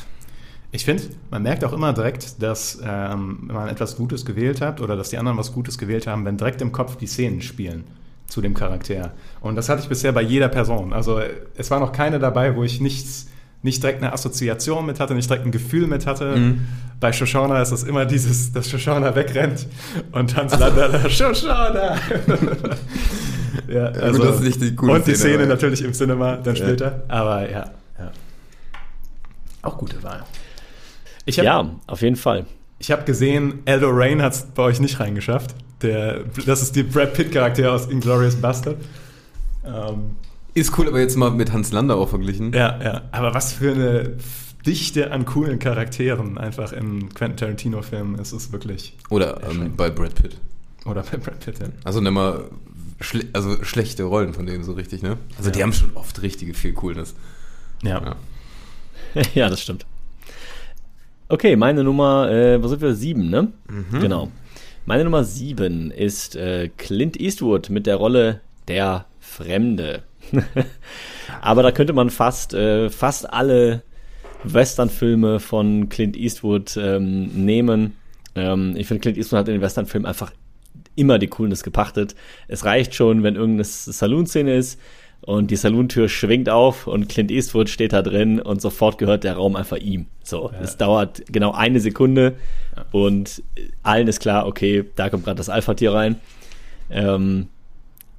[0.74, 4.96] Ich finde, man merkt auch immer direkt, dass ähm, man etwas Gutes gewählt hat oder
[4.96, 7.84] dass die anderen was Gutes gewählt haben, wenn direkt im Kopf die Szenen spielen
[8.26, 9.12] zu dem Charakter.
[9.40, 10.92] Und das hatte ich bisher bei jeder Person.
[10.92, 11.20] Also
[11.56, 13.28] es war noch keine dabei, wo ich nichts,
[13.62, 16.34] nicht direkt eine Assoziation mit hatte, nicht direkt ein Gefühl mit hatte.
[16.34, 16.66] Mhm.
[16.98, 19.68] Bei Shoshana ist das immer dieses, dass Shoshana wegrennt
[20.10, 21.94] und Hans Lander da, Shoshana!
[23.68, 26.56] ja, also, das ist nicht die coole Und die Szene, Szene natürlich im Cinema dann
[26.56, 26.64] Ja.
[26.64, 27.04] später.
[27.06, 28.10] Aber ja, ja.
[29.62, 30.24] Auch gute Wahl.
[31.24, 32.46] Ich habe Ja, auf jeden Fall.
[32.78, 35.54] ich hab gesehen, Aldo Rain hat es bei euch nicht reingeschafft.
[35.82, 38.76] Der, das ist die Brad Pitt-Charakter aus Inglourious Bastard.
[39.64, 40.16] Ähm,
[40.54, 42.52] Ist cool, aber jetzt mal mit Hans Lander auch verglichen.
[42.52, 43.02] ja, ja.
[43.12, 44.16] Aber was für eine
[44.66, 48.96] Dichte an coolen Charakteren einfach im Quentin Tarantino-Film ist es wirklich.
[49.10, 50.36] Oder ähm, bei Brad Pitt.
[50.86, 51.58] Oder bei Brad Pitt.
[51.58, 51.66] ja.
[51.84, 52.44] Also nimm mal
[53.00, 55.16] schle also schlechte Rollen von denen so richtig, ne?
[55.36, 55.64] Also die Ja.
[55.66, 57.14] haben schon oft richtige viel Coolness.
[57.82, 58.00] Ja.
[59.14, 59.22] Ja.
[59.34, 59.84] ja, das stimmt.
[61.28, 62.94] Okay, meine Nummer, äh, wo sind wir?
[62.94, 63.52] Sieben, ne?
[64.00, 64.30] Genau.
[64.84, 70.02] Meine Nummer sieben ist äh, Clint Eastwood mit der Rolle der Fremde.
[71.40, 73.82] Aber da könnte man fast, äh, fast alle
[74.44, 77.96] Westernfilme von Clint Eastwood ähm, nehmen.
[78.34, 80.32] Ähm, ich finde, Clint Eastwood hat in den Westernfilmen einfach
[80.94, 82.14] immer die Coolness gepachtet.
[82.46, 84.78] Es reicht schon, wenn irgendeine Saloon-Szene ist
[85.26, 89.34] und die Saloon-Tür schwingt auf und Clint Eastwood steht da drin und sofort gehört der
[89.36, 90.06] Raum einfach ihm.
[90.22, 90.78] So, es ja.
[90.78, 92.34] dauert genau eine Sekunde
[92.76, 92.84] ja.
[92.92, 93.42] und
[93.82, 96.16] allen ist klar, okay, da kommt gerade das Alpha-Tier rein.
[96.90, 97.48] Ähm,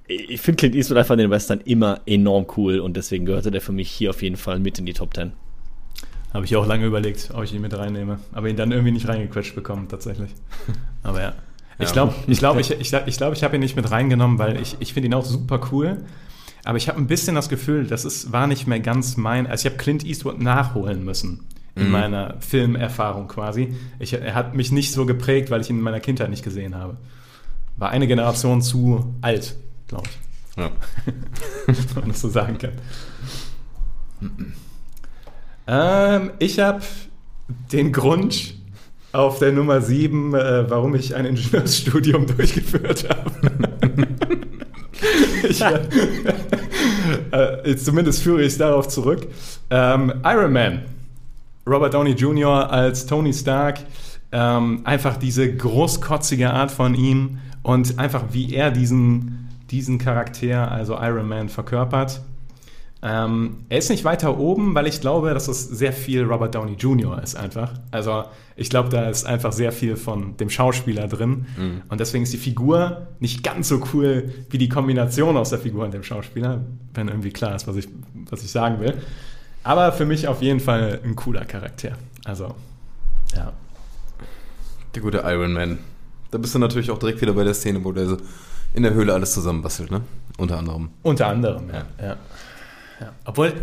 [0.07, 3.61] ich finde Clint Eastwood einfach in den Western immer enorm cool und deswegen gehörte der
[3.61, 5.31] für mich hier auf jeden Fall mit in die Top 10.
[6.33, 9.07] Habe ich auch lange überlegt, ob ich ihn mit reinnehme, aber ihn dann irgendwie nicht
[9.07, 10.31] reingequetscht bekommen, tatsächlich.
[11.03, 11.33] Aber ja.
[11.79, 14.59] Ich glaube, ich, glaub, ich, ich, ich, glaub, ich habe ihn nicht mit reingenommen, weil
[14.59, 16.03] ich, ich finde ihn auch super cool.
[16.65, 19.45] Aber ich habe ein bisschen das Gefühl, das ist, war nicht mehr ganz mein.
[19.45, 21.91] Also ich habe Clint Eastwood nachholen müssen in mhm.
[21.91, 23.75] meiner Filmerfahrung quasi.
[23.99, 26.73] Ich, er hat mich nicht so geprägt, weil ich ihn in meiner Kindheit nicht gesehen
[26.75, 26.97] habe.
[27.77, 29.55] War eine Generation zu alt,
[29.87, 30.57] glaube ich.
[30.57, 30.71] Ja.
[31.67, 32.71] Wenn man das so sagen kann.
[35.67, 36.81] ähm, ich habe
[37.71, 38.55] den Grund
[39.15, 43.31] auf der Nummer 7, äh, warum ich ein Ingenieursstudium durchgeführt habe.
[45.49, 45.61] ich,
[47.31, 49.27] äh, zumindest führe ich es darauf zurück.
[49.69, 50.81] Ähm, Iron Man.
[51.67, 52.71] Robert Downey Jr.
[52.71, 53.79] als Tony Stark.
[54.31, 60.95] Ähm, einfach diese großkotzige Art von ihm und einfach wie er diesen, diesen Charakter, also
[61.01, 62.21] Iron Man, verkörpert.
[63.01, 66.73] Ähm, er ist nicht weiter oben, weil ich glaube, dass es sehr viel Robert Downey
[66.73, 67.21] Jr.
[67.21, 67.73] ist einfach.
[67.91, 68.23] Also
[68.55, 71.45] ich glaube, da ist einfach sehr viel von dem Schauspieler drin.
[71.57, 71.81] Mhm.
[71.89, 75.83] Und deswegen ist die Figur nicht ganz so cool wie die Kombination aus der Figur
[75.83, 76.61] und dem Schauspieler,
[76.93, 77.87] wenn irgendwie klar ist, was ich,
[78.29, 78.95] was ich sagen will.
[79.63, 81.93] Aber für mich auf jeden Fall ein cooler Charakter.
[82.23, 82.55] Also,
[83.35, 83.51] ja.
[84.93, 85.79] Der gute Iron Man.
[86.31, 88.17] Da bist du natürlich auch direkt wieder bei der Szene, wo der so
[88.73, 90.01] in der Höhle alles zusammenbastelt, ne?
[90.37, 90.89] Unter anderem.
[91.03, 91.85] Unter anderem, ja.
[92.05, 92.17] ja.
[92.99, 93.11] Ja.
[93.25, 93.53] Obwohl,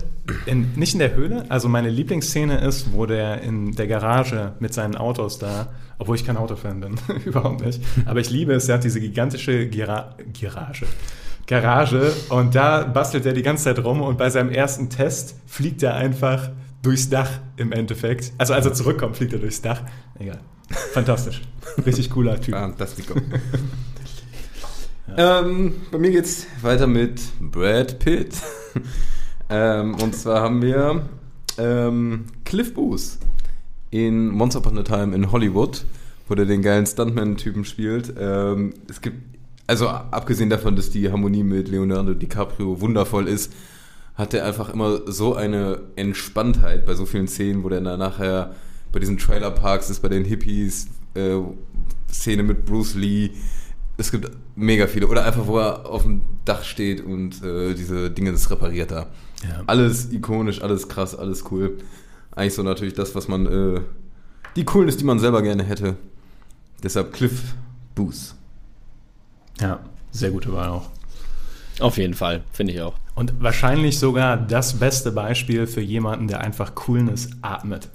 [0.47, 1.47] in, nicht in der Höhle.
[1.49, 6.25] Also meine Lieblingsszene ist, wo der in der Garage mit seinen Autos da, obwohl ich
[6.25, 7.83] kein Autofan bin, überhaupt nicht.
[8.05, 10.87] Aber ich liebe es, er hat diese gigantische Gira Garage.
[11.47, 15.83] Garage und da bastelt er die ganze Zeit rum und bei seinem ersten Test fliegt
[15.83, 16.51] er einfach
[16.83, 18.33] durchs Dach im Endeffekt.
[18.39, 19.83] Also als er zurückkommt, fliegt er durchs Dach.
[20.19, 20.39] Egal.
[20.93, 21.43] Fantastisch.
[21.85, 22.55] Richtig cooler Typ.
[22.55, 23.15] Fantastico.
[25.17, 25.41] ja.
[25.41, 28.35] ähm, bei mir geht's weiter mit Brad Pitt.
[29.53, 31.03] Ähm, und zwar haben wir
[31.59, 33.19] ähm, Cliff Booth
[33.91, 35.85] in Once Upon a Time in Hollywood,
[36.27, 38.15] wo der den geilen Stuntman-Typen spielt.
[38.19, 39.19] Ähm, es gibt,
[39.67, 43.53] also abgesehen davon, dass die Harmonie mit Leonardo DiCaprio wundervoll ist,
[44.15, 48.55] hat er einfach immer so eine Entspanntheit bei so vielen Szenen, wo der dann nachher
[48.91, 51.39] bei diesen Trailerparks ist, bei den Hippies, äh,
[52.11, 53.31] Szene mit Bruce Lee,
[54.03, 55.07] es gibt mega viele.
[55.07, 59.07] Oder einfach, wo er auf dem Dach steht und äh, diese Dinge das repariert da.
[59.43, 59.63] Ja.
[59.67, 61.79] Alles ikonisch, alles krass, alles cool.
[62.35, 63.81] Eigentlich so natürlich das, was man, äh,
[64.57, 65.97] die Coolness, die man selber gerne hätte.
[66.83, 67.55] Deshalb Cliff
[67.95, 68.35] Booth.
[69.61, 70.91] Ja, sehr gute Wahl auch.
[71.81, 72.95] Auf jeden Fall, finde ich auch.
[73.15, 77.89] Und wahrscheinlich sogar das beste Beispiel für jemanden, der einfach Coolness atmet.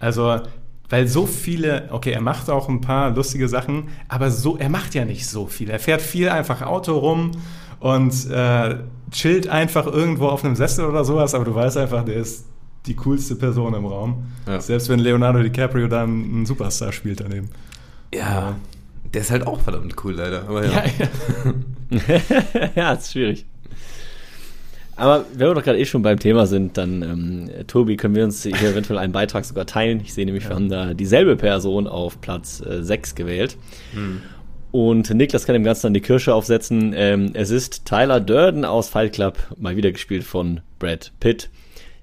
[0.00, 0.40] Also
[0.94, 4.94] weil so viele, okay, er macht auch ein paar lustige Sachen, aber so, er macht
[4.94, 5.68] ja nicht so viel.
[5.68, 7.32] Er fährt viel einfach Auto rum
[7.80, 8.76] und äh,
[9.10, 12.46] chillt einfach irgendwo auf einem Sessel oder sowas, aber du weißt einfach, der ist
[12.86, 14.26] die coolste Person im Raum.
[14.46, 14.60] Ja.
[14.60, 17.50] Selbst wenn Leonardo DiCaprio dann ein Superstar spielt daneben.
[18.14, 18.54] Ja,
[19.12, 20.48] der ist halt auch verdammt cool, leider.
[20.48, 20.70] Aber ja.
[20.70, 20.84] Ja,
[21.90, 22.70] ja.
[22.76, 23.46] ja ist schwierig.
[24.96, 28.24] Aber wenn wir doch gerade eh schon beim Thema sind, dann, ähm, Tobi, können wir
[28.24, 30.00] uns hier eventuell einen Beitrag sogar teilen.
[30.00, 30.50] Ich sehe nämlich, ja.
[30.50, 33.56] wir haben da dieselbe Person auf Platz äh, 6 gewählt.
[33.92, 34.22] Hm.
[34.70, 36.92] Und Niklas kann dem Ganzen dann die Kirsche aufsetzen.
[36.96, 41.50] Ähm, es ist Tyler Durden aus Fight Club, mal wieder gespielt von Brad Pitt.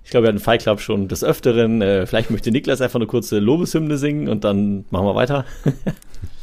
[0.03, 1.81] Ich glaube, wir hatten Fight Club schon des Öfteren.
[1.81, 5.45] Äh, vielleicht möchte Niklas einfach eine kurze Lobeshymne singen und dann machen wir weiter.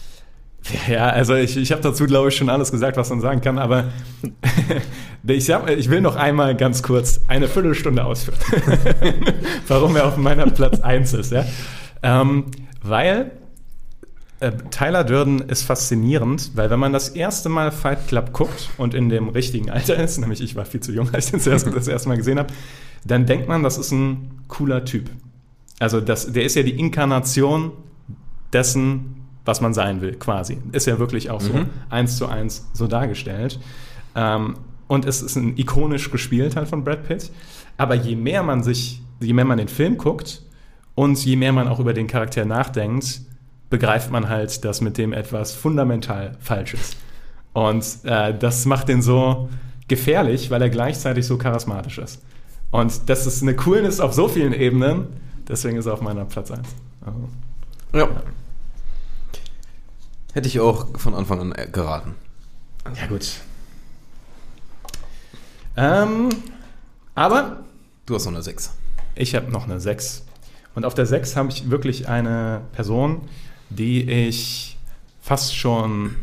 [0.89, 3.59] Ja, also ich, ich habe dazu, glaube ich, schon alles gesagt, was man sagen kann,
[3.59, 3.85] aber
[5.27, 8.39] ich, hab, ich will noch einmal ganz kurz eine Viertelstunde ausführen,
[9.69, 11.33] warum er auf meiner Platz 1 ist.
[11.33, 11.45] Ja?
[12.03, 12.47] Ähm,
[12.83, 13.33] weil
[14.41, 18.95] äh, Tyler Durden ist faszinierend, weil wenn man das erste Mal Fight Club guckt und
[18.95, 21.67] in dem richtigen Alter ist, nämlich ich war viel zu jung, als ich den zuerst
[21.67, 22.53] das erste Mal gesehen habe,
[23.05, 25.11] dann denkt man, das ist ein cooler Typ.
[25.81, 27.73] Also das, der ist ja die Inkarnation
[28.53, 29.18] dessen,
[29.49, 30.59] was man sein will, quasi.
[30.73, 31.71] Ist ja wirklich auch so mhm.
[31.89, 33.59] eins zu eins so dargestellt.
[34.15, 34.57] Ähm,
[34.89, 37.33] und es ist ein ikonisch gespielt halt von Brad Pitt.
[37.79, 40.43] Aber je mehr man sich, je mehr man den Film guckt
[40.95, 43.23] und je mehr man auch über den Charakter nachdenkt,
[43.71, 46.99] begreift man halt, dass mit dem etwas fundamental falsch ist.
[47.55, 49.49] Und äh, das macht den so
[49.89, 52.23] gefährlich, weil er gleichzeitig so charismatisch ist.
[52.71, 55.07] Und das ist eine Coolness auf so vielen Ebenen,
[55.49, 56.61] deswegen ist er auf meiner Platz 1.
[57.01, 57.19] Also,
[57.95, 58.01] ja.
[58.01, 58.23] ja.
[60.39, 62.15] Hätte ich auch von Anfang an äh, geraten.
[62.95, 63.29] Ja, gut.
[65.77, 66.29] Ähm,
[67.17, 67.65] aber
[68.07, 68.73] Du hast noch eine 6.
[69.17, 70.25] ich habe noch eine 6.
[70.77, 73.23] Und auf der 6 habe ich wirklich eine Person,
[73.69, 74.79] die ich
[75.21, 76.15] fast schon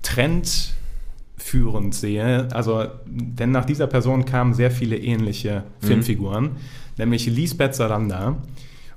[0.00, 2.48] trendführend sehe.
[2.54, 6.56] Also, denn nach dieser Person kamen sehr viele ähnliche Filmfiguren,
[6.96, 8.38] nämlich Lisbeth Salander.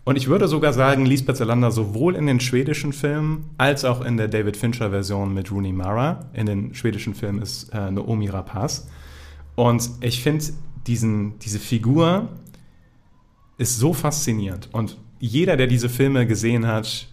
[0.04, 4.18] Und ich würde sogar sagen, Lisbeth Salander sowohl in den schwedischen Filmen als auch in
[4.18, 6.26] der David Fincher-Version mit Rooney Mara.
[6.34, 8.88] In den schwedischen Filmen ist äh, Naomi Rapaz.
[9.56, 10.46] Und ich finde,
[10.88, 12.30] diese Figur
[13.60, 14.70] ist so faszinierend.
[14.72, 17.08] Und jeder, der diese Filme gesehen hat,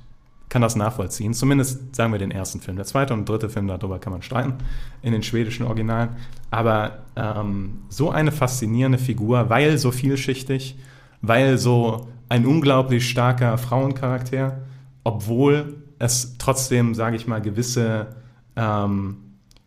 [0.49, 1.35] kann das nachvollziehen.
[1.35, 2.77] Zumindest sagen wir den ersten Film.
[2.79, 4.55] Der zweite und dritte Film, darüber kann man streiten,
[5.03, 6.17] in den schwedischen Originalen.
[6.51, 10.77] Aber ähm, so eine faszinierende Figur, weil so vielschichtig,
[11.23, 14.59] weil so ein unglaublich starker Frauencharakter,
[15.05, 18.09] obwohl es trotzdem, sage ich mal, gewisse
[18.57, 19.17] ähm,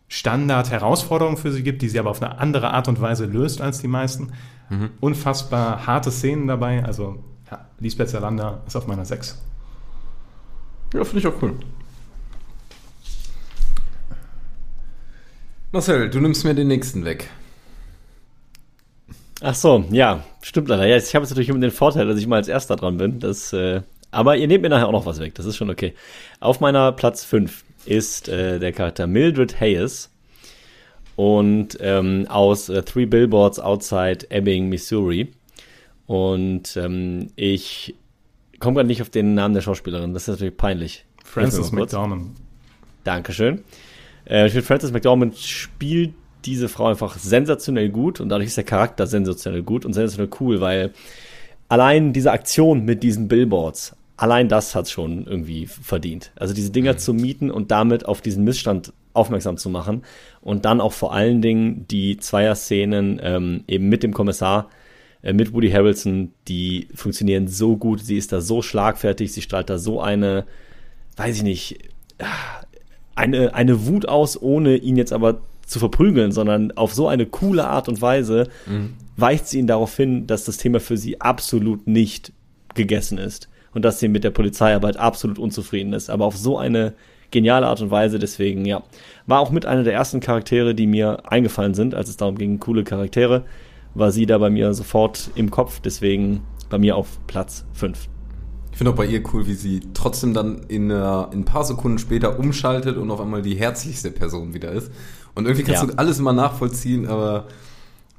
[0.08, 3.80] Standard-Herausforderungen für sie gibt, die sie aber auf eine andere Art und Weise löst als
[3.80, 4.32] die meisten.
[5.00, 6.82] Unfassbar harte Szenen dabei.
[6.82, 9.38] Also, ja, Lisbeth Salander ist auf meiner 6.
[10.94, 11.54] Ja, finde ich auch cool.
[15.72, 17.28] Marcel, du nimmst mir den nächsten weg.
[19.44, 20.86] Ach so, ja, stimmt leider.
[20.86, 23.18] Ja, ich habe jetzt natürlich immer den Vorteil, dass ich mal als Erster dran bin.
[23.18, 25.34] Das, äh, aber ihr nehmt mir nachher auch noch was weg.
[25.34, 25.94] Das ist schon okay.
[26.38, 30.10] Auf meiner Platz 5 ist äh, der Charakter Mildred Hayes
[31.16, 35.32] und ähm, aus äh, Three Billboards Outside Ebbing, Missouri.
[36.06, 37.96] Und ähm, ich
[38.60, 40.14] komme gerade nicht auf den Namen der Schauspielerin.
[40.14, 41.04] Das ist natürlich peinlich.
[41.24, 41.72] Frances kurz.
[41.72, 42.36] McDormand.
[43.02, 43.64] Dankeschön.
[44.24, 48.64] Äh, ich finde, Frances McDormand spielt diese Frau einfach sensationell gut und dadurch ist der
[48.64, 50.92] Charakter sensationell gut und sensationell cool, weil
[51.68, 56.32] allein diese Aktion mit diesen Billboards, allein das hat schon irgendwie verdient.
[56.36, 60.02] Also diese Dinger zu mieten und damit auf diesen Missstand aufmerksam zu machen
[60.40, 64.68] und dann auch vor allen Dingen die Zweier-Szenen ähm, eben mit dem Kommissar,
[65.22, 69.70] äh, mit Woody Harrelson, die funktionieren so gut, sie ist da so schlagfertig, sie strahlt
[69.70, 70.46] da so eine,
[71.16, 71.78] weiß ich nicht,
[73.14, 75.40] eine, eine Wut aus, ohne ihn jetzt aber
[75.72, 78.48] zu verprügeln, sondern auf so eine coole Art und Weise
[79.16, 82.32] weist sie ihn darauf hin, dass das Thema für sie absolut nicht
[82.74, 86.94] gegessen ist und dass sie mit der Polizeiarbeit absolut unzufrieden ist, aber auf so eine
[87.30, 88.82] geniale Art und Weise, deswegen, ja,
[89.26, 92.60] war auch mit einer der ersten Charaktere, die mir eingefallen sind, als es darum ging,
[92.60, 93.44] coole Charaktere,
[93.94, 98.08] war sie da bei mir sofort im Kopf, deswegen bei mir auf Platz 5.
[98.70, 101.98] Ich finde auch bei ihr cool, wie sie trotzdem dann in, in ein paar Sekunden
[101.98, 104.90] später umschaltet und auf einmal die herzlichste Person wieder ist.
[105.34, 105.88] Und irgendwie kannst Ja.
[105.88, 107.46] du alles immer nachvollziehen, aber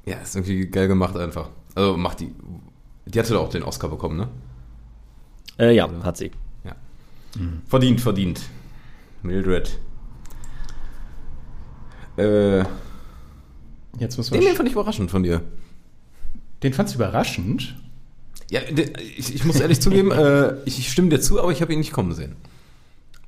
[0.04, 1.48] ja, ist irgendwie geil gemacht einfach.
[1.74, 2.32] Also macht die.
[3.06, 4.28] Die hatte doch auch den Oscar bekommen, ne?
[5.58, 6.30] Äh, ja, hat sie.
[6.64, 6.74] Ja.
[7.66, 8.40] Verdient, verdient.
[9.22, 9.78] Mildred.
[12.16, 12.64] Äh,
[13.98, 14.48] Jetzt muss den, man.
[14.48, 15.42] den fand ich überraschend von dir.
[16.62, 17.76] Den fandst du überraschend?
[18.50, 18.60] Ja,
[19.16, 21.78] ich, ich muss ehrlich zugeben, äh, ich, ich stimme dir zu, aber ich habe ihn
[21.78, 22.36] nicht kommen sehen.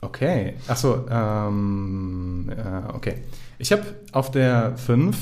[0.00, 0.54] Okay.
[0.68, 3.22] Achso, ähm, äh, okay.
[3.58, 5.16] Ich habe auf der 5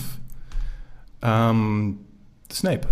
[1.22, 1.98] ähm,
[2.52, 2.88] Snape.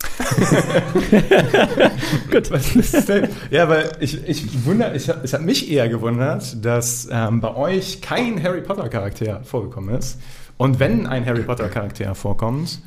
[2.30, 2.50] Gut.
[2.50, 3.28] Was ist Snape?
[3.50, 8.00] Ja, weil ich, ich wundere, ich, es hat mich eher gewundert, dass ähm, bei euch
[8.00, 10.18] kein Harry Potter Charakter vorgekommen ist.
[10.56, 12.80] Und wenn ein Harry Potter Charakter vorkommt,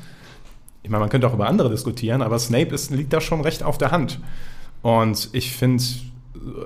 [0.82, 3.62] ich meine, man könnte auch über andere diskutieren, aber Snape ist, liegt da schon recht
[3.62, 4.20] auf der Hand.
[4.82, 5.82] Und ich finde,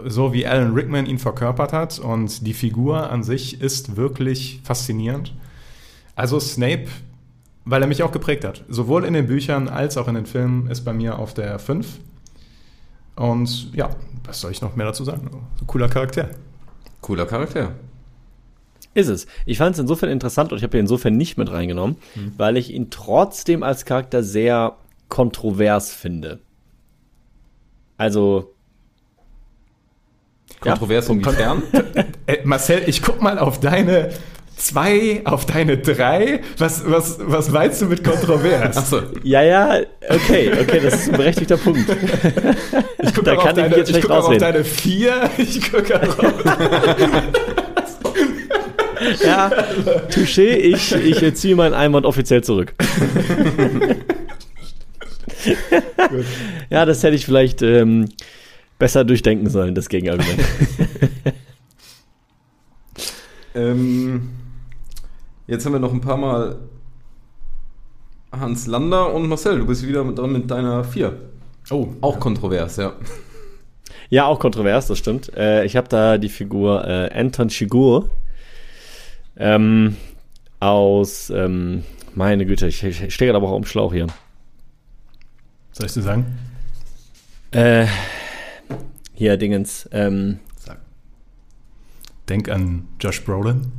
[0.07, 5.35] so wie Alan Rickman ihn verkörpert hat und die Figur an sich ist wirklich faszinierend.
[6.17, 6.87] Also Snape,
[7.65, 8.65] weil er mich auch geprägt hat.
[8.69, 11.99] Sowohl in den Büchern als auch in den Filmen ist bei mir auf der 5.
[13.17, 13.91] Und ja,
[14.25, 15.31] was soll ich noch mehr dazu sagen?
[15.67, 16.31] Cooler Charakter.
[17.01, 17.73] Cooler Charakter.
[18.95, 19.27] Ist es.
[19.45, 21.97] Ich fand es insofern interessant und ich habe ihn insofern nicht mit reingenommen,
[22.37, 24.77] weil ich ihn trotzdem als Charakter sehr
[25.09, 26.41] kontrovers finde.
[27.97, 28.55] Also.
[30.65, 31.63] Ja, Kontrovers inwiefern?
[32.27, 34.11] Äh, Marcel, ich guck mal auf deine
[34.59, 36.41] 2, auf deine 3.
[36.59, 38.77] Was, was, was meinst du mit kontrovers?
[38.77, 39.01] Achso.
[39.23, 41.89] Ja, ja, okay, okay, das ist ein berechtigter Punkt.
[43.01, 45.31] Ich guck Da auch kann auf ich deine, ich schlecht guck auch auf deine 4.
[45.39, 46.35] Ich gucke auch auf
[49.25, 49.51] Ja,
[50.11, 52.75] touché, ich, ich ziehe meinen Einwand offiziell zurück.
[56.69, 58.09] ja, das hätte ich vielleicht ähm,
[58.79, 60.41] besser durchdenken sollen, das Gegenargument.
[63.59, 64.31] Ähm,
[65.47, 66.59] jetzt haben wir noch ein paar Mal
[68.31, 69.59] Hans Lander und Marcel.
[69.59, 71.17] Du bist wieder mit dran mit deiner 4.
[71.71, 72.93] Oh, Auch kontrovers, ja.
[74.11, 75.35] Ja, auch kontrovers, das stimmt.
[75.37, 78.09] Äh, ich habe da die Figur äh, Anton Chigurh
[79.37, 79.97] ähm,
[80.61, 84.07] aus, ähm, meine Güte, ich, ich stehe gerade aber auch am Schlauch hier.
[85.73, 86.25] Soll ich dir sagen?
[87.51, 87.87] Äh,
[89.19, 89.89] hier, Dingens.
[89.93, 90.79] Ähm, Sag.
[92.29, 93.73] Denk an Josh Brolin.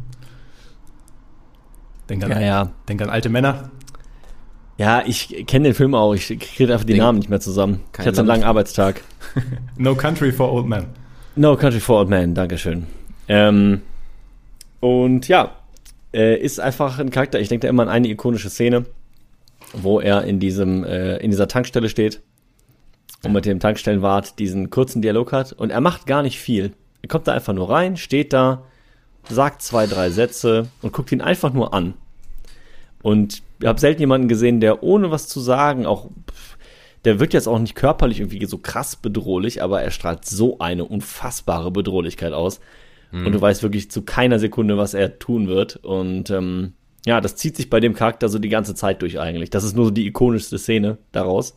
[2.09, 2.71] Denk an, ja, ja.
[2.89, 3.71] Denk an alte Männer.
[4.77, 6.13] Ja, ich kenne den Film auch.
[6.13, 7.81] Ich kriege einfach die Denk- Namen nicht mehr zusammen.
[7.99, 9.01] Ich hatte einen langen Arbeitstag.
[9.77, 10.87] No Country for Old Men.
[11.35, 12.87] No Country for Old Men, Dankeschön.
[13.29, 13.81] Ähm,
[14.81, 15.55] und ja,
[16.13, 17.39] äh, ist einfach ein Charakter.
[17.39, 18.85] Ich denke da immer an eine ikonische Szene,
[19.73, 22.21] wo er in diesem, äh, in dieser Tankstelle steht
[23.23, 25.53] und mit dem Tankstellenwart diesen kurzen Dialog hat.
[25.53, 26.73] Und er macht gar nicht viel.
[27.01, 28.63] Er kommt da einfach nur rein, steht da,
[29.29, 31.93] sagt zwei, drei Sätze und guckt ihn einfach nur an.
[33.01, 36.09] Und ich habe selten jemanden gesehen, der ohne was zu sagen, auch
[37.05, 40.83] der wirkt jetzt auch nicht körperlich irgendwie so krass bedrohlich, aber er strahlt so eine
[40.83, 42.59] unfassbare Bedrohlichkeit aus.
[43.11, 45.77] Und du weißt wirklich zu keiner Sekunde, was er tun wird.
[45.77, 46.73] Und ähm,
[47.05, 49.49] ja, das zieht sich bei dem Charakter so die ganze Zeit durch eigentlich.
[49.49, 51.55] Das ist nur so die ikonischste Szene daraus.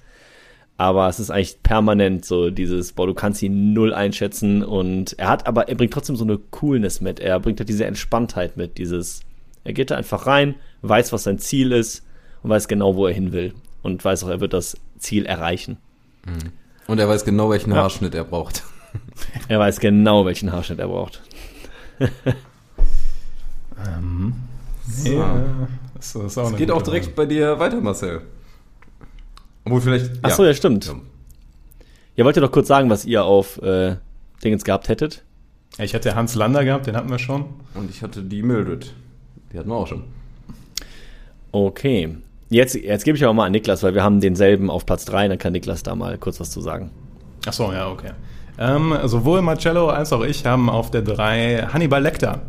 [0.79, 5.29] Aber es ist eigentlich permanent so dieses, boah, du kannst ihn null einschätzen und er
[5.29, 7.21] hat aber, er bringt trotzdem so eine Coolness mit.
[7.21, 9.21] Er bringt halt diese Entspanntheit mit, dieses,
[9.65, 12.05] er geht da einfach rein, weiß, was sein Ziel ist
[12.43, 13.55] und weiß genau, wo er hin will.
[13.83, 15.77] Und weiß auch, er wird das Ziel erreichen.
[16.87, 17.79] Und er weiß genau, welchen Ja.
[17.79, 18.65] Haarschnitt er braucht.
[19.49, 21.23] Er weiß genau, welchen Haarschnitt er braucht.
[25.05, 25.33] Ja,
[25.95, 28.23] das ist auch Es geht auch direkt bei dir weiter, Marcel.
[29.65, 30.11] Obwohl vielleicht.
[30.23, 30.87] Ach so, ja, stimmt.
[30.87, 30.95] Ja.
[32.17, 33.97] Ja, wollt ihr doch kurz sagen, was ihr auf äh,
[34.45, 35.25] Dingens gehabt hättet?
[35.79, 37.47] Ich hatte Hans Lander gehabt, den hatten wir schon.
[37.75, 38.93] Und ich hatte die Mildred.
[39.53, 40.05] Die hatten wir auch schon.
[41.53, 42.17] Okay.
[42.51, 45.29] Jetzt, jetzt gebe ich aber mal an Niklas, weil wir haben denselben auf Platz 3,
[45.29, 46.91] dann kann Niklas da mal kurz was zu sagen.
[47.47, 48.11] Ach so, ja, okay.
[48.59, 52.43] Ähm, sowohl Marcello als auch ich haben auf der 3 Hannibal Lecter.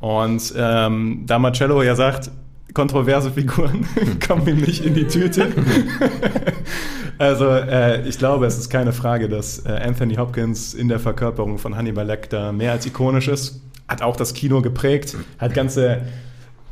[0.00, 2.30] Und ähm, da Marcello ja sagt,
[2.74, 3.86] kontroverse Figuren
[4.26, 5.48] kommen ihm nicht in die Tüte.
[7.18, 11.58] also äh, ich glaube, es ist keine Frage, dass äh, Anthony Hopkins in der Verkörperung
[11.58, 13.62] von Hannibal Lecter mehr als ikonisch ist.
[13.88, 16.02] Hat auch das Kino geprägt, hat ganze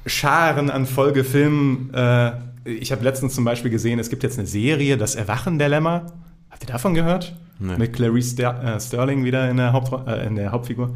[0.06, 1.92] Scharen an Folgefilmen.
[1.92, 2.32] Äh,
[2.64, 6.06] ich habe letztens zum Beispiel gesehen, es gibt jetzt eine Serie, Das Erwachen der Lämmer.
[6.50, 7.34] Habt ihr davon gehört?
[7.58, 7.76] Nee.
[7.76, 10.94] Mit Clarice äh, Sterling wieder in der, Hauptro äh, in der Hauptfigur.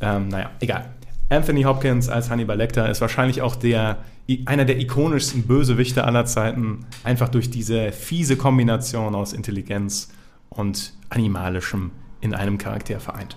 [0.00, 0.86] Ähm, naja, egal.
[1.28, 3.98] Anthony Hopkins als Hannibal Lecter ist wahrscheinlich auch der,
[4.44, 10.12] einer der ikonischsten Bösewichte aller Zeiten, einfach durch diese fiese Kombination aus Intelligenz
[10.50, 13.36] und Animalischem in einem Charakter vereint.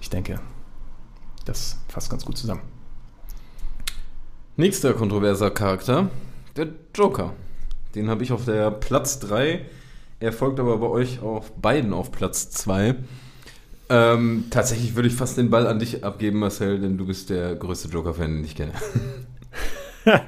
[0.00, 0.40] Ich denke,
[1.44, 2.62] das fasst ganz gut zusammen.
[4.56, 6.10] Nächster kontroverser Charakter,
[6.56, 7.34] der Joker.
[7.94, 9.64] Den habe ich auf der Platz 3.
[10.18, 12.96] Er folgt aber bei euch auf beiden auf Platz 2.
[13.88, 17.54] Ähm, tatsächlich würde ich fast den Ball an dich abgeben, Marcel, denn du bist der
[17.54, 18.72] größte Joker-Fan, den ich kenne.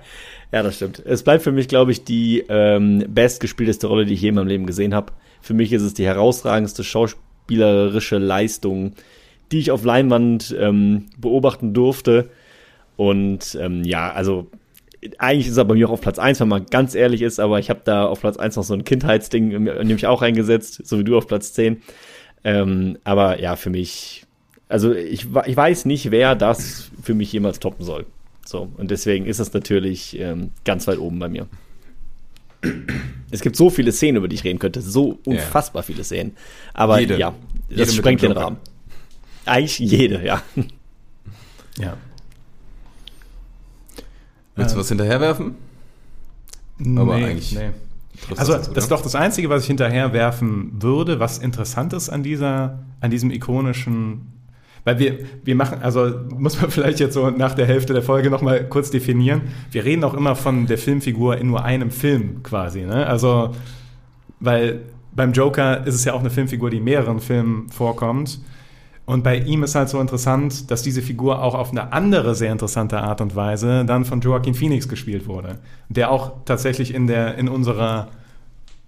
[0.50, 1.02] Ja, das stimmt.
[1.04, 4.48] Es bleibt für mich, glaube ich, die ähm, bestgespielteste Rolle, die ich je in meinem
[4.48, 5.12] Leben gesehen habe.
[5.42, 8.94] Für mich ist es die herausragendste schauspielerische Leistung,
[9.52, 12.30] die ich auf Leinwand ähm, beobachten durfte.
[12.96, 14.46] Und ähm, ja, also
[15.18, 17.58] eigentlich ist er bei mir auch auf Platz 1, wenn man ganz ehrlich ist, aber
[17.58, 21.04] ich habe da auf Platz 1 noch so ein Kindheitsding nämlich auch reingesetzt, so wie
[21.04, 21.82] du auf Platz 10.
[22.44, 24.24] Ähm, aber ja, für mich,
[24.68, 28.06] also ich, ich weiß nicht, wer das für mich jemals toppen soll.
[28.46, 31.46] So, und deswegen ist es natürlich ähm, ganz weit oben bei mir.
[33.30, 35.32] Es gibt so viele Szenen, über die ich reden könnte, so Ja.
[35.34, 36.36] unfassbar viele Szenen.
[36.74, 37.18] Aber Jede.
[37.18, 37.34] ja,
[37.68, 38.32] Jede das mit sprengt den.
[38.32, 38.56] Rahmen.
[39.44, 40.42] Eigentlich jede, ja.
[41.78, 41.96] Ja.
[44.56, 45.54] Willst du was hinterherwerfen?
[46.96, 47.70] Aber nee, eigentlich nee.
[48.36, 52.08] Also, das, das ist doch das Einzige, was ich hinterher werfen würde, was interessant ist
[52.08, 54.32] an dieser, an diesem ikonischen.
[54.84, 58.30] Weil wir, wir machen, also muss man vielleicht jetzt so nach der Hälfte der Folge
[58.30, 59.42] nochmal kurz definieren.
[59.70, 62.82] Wir reden auch immer von der Filmfigur in nur einem Film quasi.
[62.82, 63.06] Ne?
[63.06, 63.54] Also,
[64.40, 64.80] weil
[65.12, 68.40] beim Joker ist es ja auch eine Filmfigur, die in mehreren Filmen vorkommt.
[69.08, 72.52] Und bei ihm ist halt so interessant, dass diese Figur auch auf eine andere sehr
[72.52, 75.60] interessante Art und Weise dann von Joaquin Phoenix gespielt wurde.
[75.88, 78.08] Der auch tatsächlich in, der, in unserer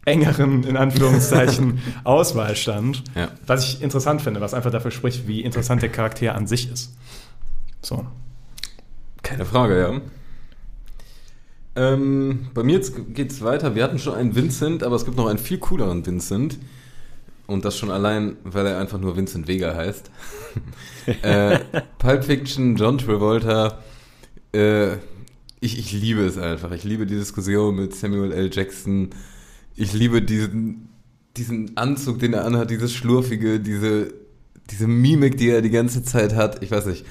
[0.05, 3.03] engeren, in Anführungszeichen, Auswahl stand.
[3.15, 3.29] Ja.
[3.47, 6.95] Was ich interessant finde, was einfach dafür spricht, wie interessant der Charakter an sich ist.
[7.81, 8.05] So.
[9.23, 10.01] Keine Frage, ja.
[11.77, 13.75] Ähm, bei mir geht es weiter.
[13.75, 16.59] Wir hatten schon einen Vincent, aber es gibt noch einen viel cooleren Vincent.
[17.51, 20.11] Und das schon allein, weil er einfach nur Vincent Vega heißt.
[21.23, 21.59] äh,
[21.99, 23.79] Pulp Fiction, John Travolta.
[24.53, 24.95] Äh,
[25.61, 26.71] ich, ich liebe es einfach.
[26.73, 28.51] Ich liebe die Diskussion mit Samuel L.
[28.53, 29.11] Jackson.
[29.77, 30.91] Ich liebe diesen
[31.37, 34.13] diesen Anzug, den er anhat, dieses Schlurfige, diese,
[34.71, 36.63] diese Mimik, die er die ganze Zeit hat.
[36.63, 37.05] Ich weiß nicht.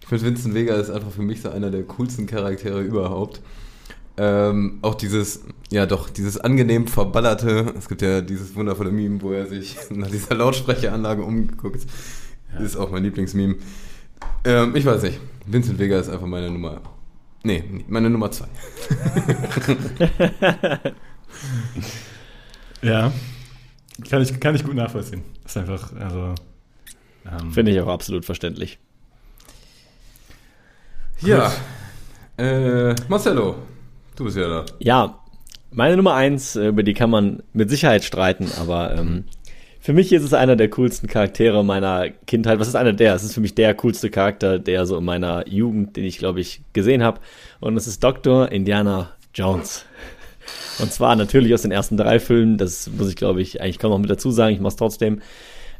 [0.00, 3.40] Ich finde, Vincent Vega ist einfach für mich so einer der coolsten Charaktere überhaupt.
[4.18, 9.32] Ähm, auch dieses, ja doch, dieses angenehm verballerte, es gibt ja dieses wundervolle Meme, wo
[9.32, 11.86] er sich nach dieser Lautsprecheranlage umguckt.
[12.52, 13.56] Das ist auch mein Lieblingsmeme.
[14.44, 15.20] Ähm, ich weiß nicht.
[15.46, 16.80] Vincent Vega ist einfach meine Nummer.
[17.42, 18.46] Nee, meine Nummer zwei.
[22.82, 23.12] Ja.
[24.08, 25.22] Kann ich, kann ich gut nachvollziehen.
[25.44, 26.34] Ist einfach, also.
[27.24, 28.78] Ähm, Finde ich auch absolut verständlich.
[31.20, 31.52] Ja.
[32.36, 33.56] Äh, Marcelo,
[34.16, 34.64] du bist ja da.
[34.78, 35.18] Ja,
[35.70, 39.24] meine Nummer eins, äh, über die kann man mit Sicherheit streiten, aber ähm,
[39.86, 42.58] für mich ist es einer der coolsten Charaktere meiner Kindheit.
[42.58, 43.14] Was ist einer der?
[43.14, 46.40] Es ist für mich der coolste Charakter, der so in meiner Jugend, den ich glaube
[46.40, 47.20] ich gesehen habe.
[47.60, 48.50] Und es ist Dr.
[48.50, 49.84] Indiana Jones.
[50.80, 52.58] Und zwar natürlich aus den ersten drei Filmen.
[52.58, 54.54] Das muss ich glaube ich eigentlich kaum noch mit dazu sagen.
[54.54, 55.20] Ich mache es trotzdem.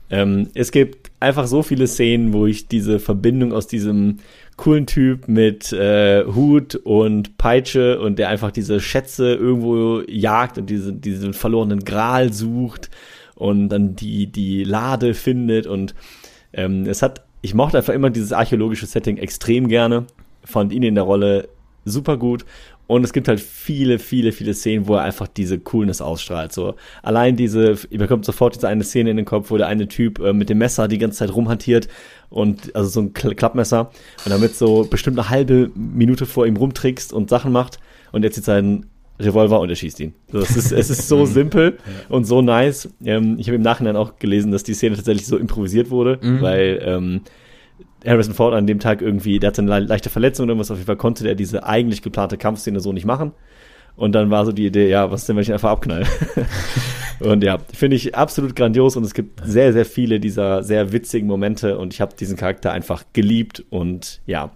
[0.09, 4.18] Ähm, es gibt einfach so viele Szenen, wo ich diese Verbindung aus diesem
[4.57, 10.71] coolen Typ mit äh, Hut und Peitsche und der einfach diese Schätze irgendwo jagt und
[10.71, 12.91] diese, diesen verlorenen Gral sucht
[13.35, 15.95] und dann die, die Lade findet und
[16.53, 20.07] ähm, es hat, ich mochte einfach immer dieses archäologische Setting extrem gerne,
[20.43, 21.49] fand ihn in der Rolle
[21.87, 22.45] super gut
[22.89, 26.53] und es gibt halt viele, viele, viele Szenen, wo er einfach diese Coolness ausstrahlt.
[26.53, 29.89] So allein diese, ihr bekommt sofort diese eine Szene in den Kopf, wo der eine
[29.89, 31.89] Typ äh, mit dem Messer die ganze Zeit rumhantiert
[32.28, 33.91] und also so ein Kla- Klappmesser
[34.24, 37.78] und damit so bestimmt eine halbe Minute vor ihm rumtrickst und Sachen macht
[38.12, 38.87] und er zieht seinen
[39.18, 40.12] Revolver und er schießt ihn.
[40.32, 41.78] Es, ist, es ist so simpel
[42.11, 42.91] und so nice.
[43.03, 46.82] Ähm, ich habe im Nachhinein auch gelesen, dass die Szene tatsächlich so improvisiert wurde, weil
[46.84, 47.20] ähm,
[48.05, 50.79] Harrison Ford an dem Tag irgendwie, der hatte eine le- leichte Verletzung oder irgendwas, auf
[50.79, 53.33] jeden Fall konnte der diese eigentlich geplante Kampfszene so nicht machen.
[53.97, 56.05] Und dann war so die Idee, ja, was denn, wenn ich ihn einfach abknall?
[57.21, 61.27] und ja, finde ich absolut grandios und es gibt sehr, sehr viele dieser sehr witzigen
[61.27, 64.51] Momente und ich habe diesen Charakter einfach geliebt und ja,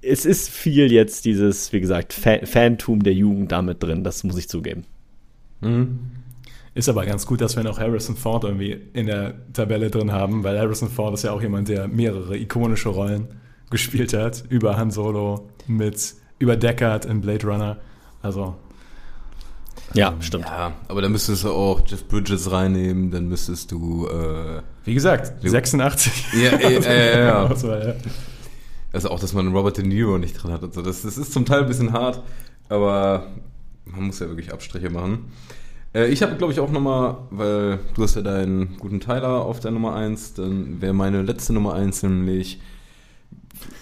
[0.00, 4.38] es ist viel jetzt dieses, wie gesagt, Fa Fantum der Jugend damit drin, das muss
[4.38, 4.84] ich zugeben.
[6.78, 10.44] Ist aber ganz gut, dass wir noch Harrison Ford irgendwie in der Tabelle drin haben,
[10.44, 13.26] weil Harrison Ford ist ja auch jemand, der mehrere ikonische Rollen
[13.68, 14.44] gespielt hat.
[14.48, 17.78] Über Han Solo, mit, über Deckard in Blade Runner.
[18.22, 18.54] Also,
[19.92, 20.44] Ja, stimmt.
[20.44, 25.42] Ja, aber dann müsstest du auch Jeff Bridges reinnehmen, dann müsstest du, äh, wie gesagt,
[25.42, 25.50] Jo.
[25.50, 26.26] 86.
[26.34, 27.46] ja, äh, äh, ja.
[27.48, 28.10] Auswahl, ja.
[28.92, 30.82] Also auch, dass man Robert De Niro nicht drin hat und so.
[30.82, 32.22] Das, das ist zum Teil ein bisschen hart,
[32.68, 33.26] aber
[33.84, 35.32] man muss ja wirklich Abstriche machen.
[35.94, 39.60] Äh, ich habe, glaube ich, auch nochmal, weil du hast ja deinen guten Tyler auf
[39.60, 42.60] der Nummer 1, dann wäre meine letzte Nummer 1 nämlich,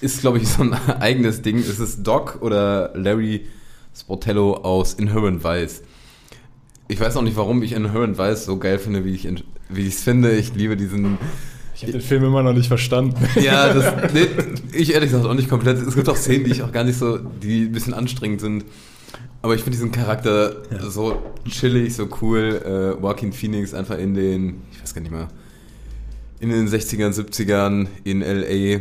[0.00, 1.58] ist, glaube ich, so ein eigenes Ding.
[1.58, 3.46] Ist es Doc oder Larry
[3.94, 5.82] Sportello aus Inherent Vice?
[6.88, 10.36] Ich weiß auch nicht, warum ich Inherent Vice so geil finde, wie ich es finde.
[10.36, 11.18] Ich liebe diesen
[11.74, 13.16] Ich habe den Film immer noch nicht verstanden.
[13.40, 14.28] ja, das, nee,
[14.72, 15.78] ich ehrlich gesagt auch nicht komplett.
[15.78, 18.64] Es gibt auch Szenen, die ich auch gar nicht so, die ein bisschen anstrengend sind.
[19.42, 22.60] Aber ich finde diesen Charakter so chillig, so cool.
[22.64, 25.28] Äh, Joaquin Phoenix einfach in den, ich weiß gar nicht mehr,
[26.40, 28.80] in den 60ern, 70ern in L.A.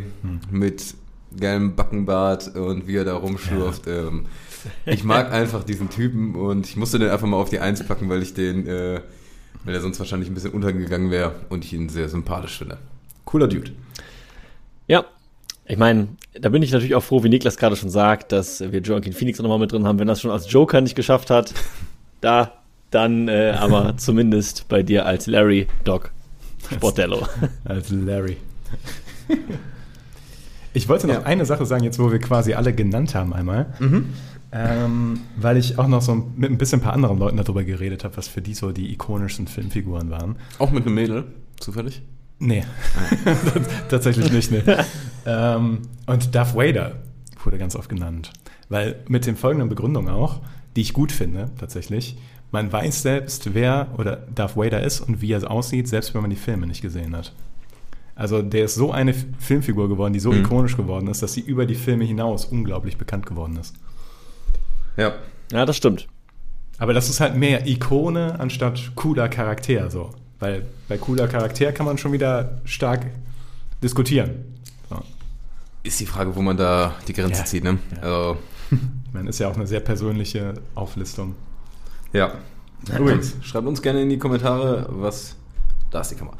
[0.51, 0.95] mit
[1.39, 3.87] geilem Backenbart und wie er da rumschlurft.
[3.87, 4.25] Ähm,
[4.85, 8.09] ich mag einfach diesen Typen und ich musste den einfach mal auf die Eins packen,
[8.09, 9.01] weil ich den, äh,
[9.63, 12.77] weil er sonst wahrscheinlich ein bisschen untergegangen wäre und ich ihn sehr sympathisch finde.
[13.25, 13.71] Cooler Dude.
[14.87, 15.05] Ja,
[15.67, 16.07] ich meine,
[16.39, 19.39] da bin ich natürlich auch froh, wie Niklas gerade schon sagt, dass wir Joaquin Phoenix
[19.39, 19.99] auch nochmal mit drin haben.
[19.99, 21.53] Wenn das schon als Joker nicht geschafft hat,
[22.21, 22.51] da,
[22.91, 26.11] dann äh, aber zumindest bei dir als Larry Doc
[26.73, 27.27] Sportello.
[27.65, 28.37] Als Larry.
[30.73, 31.23] Ich wollte noch Ja.
[31.23, 33.67] eine Sache sagen, jetzt wo wir quasi alle genannt haben einmal.
[34.51, 37.63] Ähm, weil ich auch noch so ein- mit ein bisschen ein paar anderen Leuten darüber
[37.63, 40.35] geredet habe, was für die so die ikonischsten Filmfiguren waren.
[40.59, 41.23] Auch mit einem Mädel,
[41.59, 42.01] zufällig?
[42.39, 42.63] Nee,
[43.89, 44.51] tatsächlich nicht.
[44.51, 44.63] Nee.
[45.25, 46.93] ähm, und Darth Vader
[47.43, 48.31] wurde ganz oft genannt.
[48.69, 50.39] Weil mit den folgenden Begründungen auch,
[50.75, 52.17] die ich gut finde, tatsächlich,
[52.51, 56.29] man weiß selbst, wer oder Darth Vader ist und wie er aussieht, selbst wenn man
[56.29, 57.33] die Filme nicht gesehen hat.
[58.15, 60.39] Also der ist so eine Filmfigur geworden, die so Mhm.
[60.39, 63.75] ikonisch geworden ist, dass sie über die Filme hinaus unglaublich bekannt geworden ist.
[64.97, 65.13] Ja.
[65.51, 66.07] Ja, das stimmt.
[66.77, 70.11] Aber das ist halt mehr Ikone anstatt cooler Charakter, so.
[70.45, 73.07] Weil bei cooler Charakter kann man schon wieder stark
[73.81, 74.29] diskutieren.
[74.87, 75.01] So.
[75.81, 77.45] Ist die Frage, wo man da die Grenze Ja.
[77.45, 77.79] zieht, ne?
[77.95, 78.01] Ja.
[78.03, 78.37] Also,
[79.07, 81.33] Ich meine, ist ja auch eine sehr persönliche Auflistung.
[82.13, 82.33] ja.
[82.95, 83.33] Übrigens.
[83.41, 85.35] Schreibt uns gerne in die Kommentare, was.
[85.89, 86.37] Da ist die Kamera.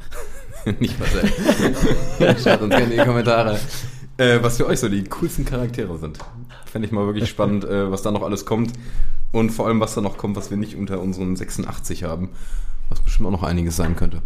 [0.78, 1.26] Nicht Marcel.
[2.40, 3.58] Schreibt uns gerne in die Kommentare,
[4.18, 6.18] äh, was für euch so die coolsten Charaktere sind.
[6.66, 8.72] Fände ich mal wirklich spannend, äh, was da noch alles kommt.
[9.32, 12.28] Und vor allem, was da noch kommt, was wir nicht unter unseren 86 haben.
[12.88, 14.22] Was bestimmt auch noch einiges sein könnte.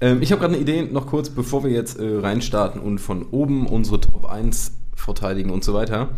[0.00, 3.24] Ähm, ich habe gerade eine Idee, noch kurz, bevor wir jetzt äh, reinstarten und von
[3.30, 6.10] oben unsere Top 1 verteidigen und so weiter.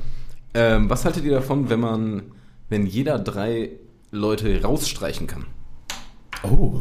[0.54, 2.22] Ähm, was haltet ihr davon, wenn man,
[2.70, 3.70] wenn jeder drei
[4.10, 5.44] Leute rausstreichen kann?
[6.42, 6.80] Oh.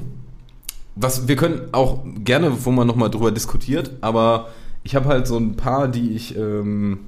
[0.96, 4.50] Was wir können auch gerne, wo man nochmal drüber diskutiert, aber
[4.84, 7.00] ich habe halt so ein paar, die ich, ähm,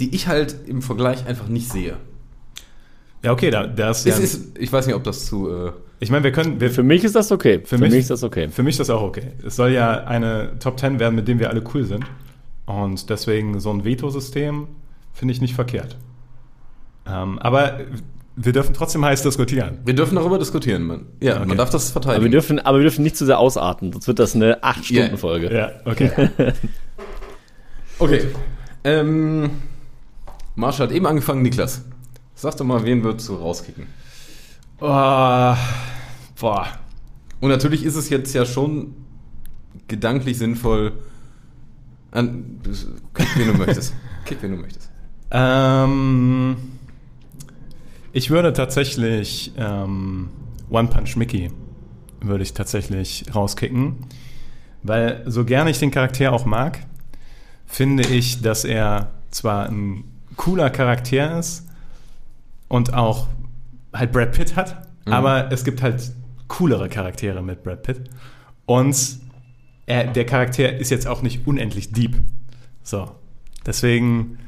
[0.00, 1.96] die ich halt im Vergleich einfach nicht sehe.
[3.22, 5.48] Ja, okay, da, das Es ja, ist, ich weiß nicht, ob das zu.
[5.48, 7.62] Äh, ich meine, wir können, wir, Für mich ist das okay.
[7.64, 8.48] Für mich- ist das okay.
[8.48, 9.32] Für mich ist das auch okay.
[9.44, 12.04] Es soll ja eine Top 10 werden, mit dem wir alle cool sind.
[12.66, 14.66] Und deswegen so ein Veto-System
[15.12, 15.96] finde ich nicht verkehrt.
[17.06, 17.80] Ähm, aber
[18.34, 19.78] wir dürfen trotzdem heiß diskutieren.
[19.84, 20.82] wir dürfen darüber diskutieren.
[20.82, 21.46] Man, ja, Okay.
[21.46, 22.32] man darf das Aber wir, verteidigen.
[22.32, 25.54] dürfen, aber wir dürfen nicht zu sehr ausarten, sonst wird das eine 8-Stunden-Folge.
[25.54, 26.10] Ja, okay.
[27.98, 28.26] okay.
[28.84, 29.50] Ähm,
[30.54, 31.82] Marsch hat eben angefangen, Niklas.
[32.34, 33.86] Sag doch mal, wen würdest du rauskicken?
[34.80, 35.56] Oh,
[36.40, 36.66] boah.
[37.40, 38.94] Und natürlich ist es jetzt ja schon
[39.88, 40.92] gedanklich sinnvoll.
[42.10, 42.60] An,
[43.14, 43.94] kick, wen du möchtest.
[44.24, 44.90] Kick, wen du möchtest.
[45.30, 46.56] Ähm,
[48.12, 50.30] ich würde tatsächlich ähm,
[50.70, 51.50] One Punch Mickey
[52.20, 53.96] würde ich tatsächlich rauskicken,
[54.82, 56.80] weil so gerne ich den Charakter auch mag,
[57.66, 60.04] finde ich, dass er zwar ein
[60.36, 61.66] cooler Charakter ist
[62.68, 63.26] und auch
[63.98, 66.12] halt Brad Pitt hat, aber es gibt halt
[66.48, 68.02] coolere Charaktere mit Brad Pitt
[68.66, 68.96] und
[69.86, 72.16] er, der Charakter ist jetzt auch nicht unendlich deep.
[72.82, 73.10] So,
[73.64, 74.38] deswegen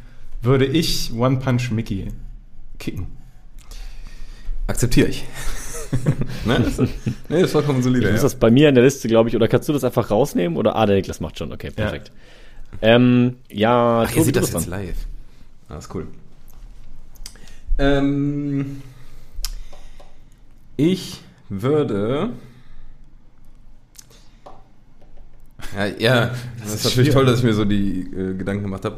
[0.43, 2.09] würde ich One Punch Mickey
[2.79, 3.07] kicken.
[4.67, 5.25] Akzeptiere ich.
[6.45, 6.61] ne?
[6.61, 8.07] Das, ist- nee, das ist vollkommen solide.
[8.07, 8.27] Ich muss Ja.
[8.27, 10.59] das bei mir in der Liste, glaube ich, oder kannst du das einfach rausnehmen?
[10.59, 12.13] Oder, ah, der Niklas macht schon, okay, perfekt.
[12.83, 14.99] Ähm, ja, Ach, ihr seht du das jetzt live.
[15.71, 16.07] Ah, ist cool.
[17.79, 18.83] Ähm,
[20.79, 21.21] ich
[21.51, 22.31] würde.
[25.77, 26.31] Ja, ja
[26.63, 28.97] das, ist natürlich toll, dass ich mir so die äh, Gedanken gemacht habe.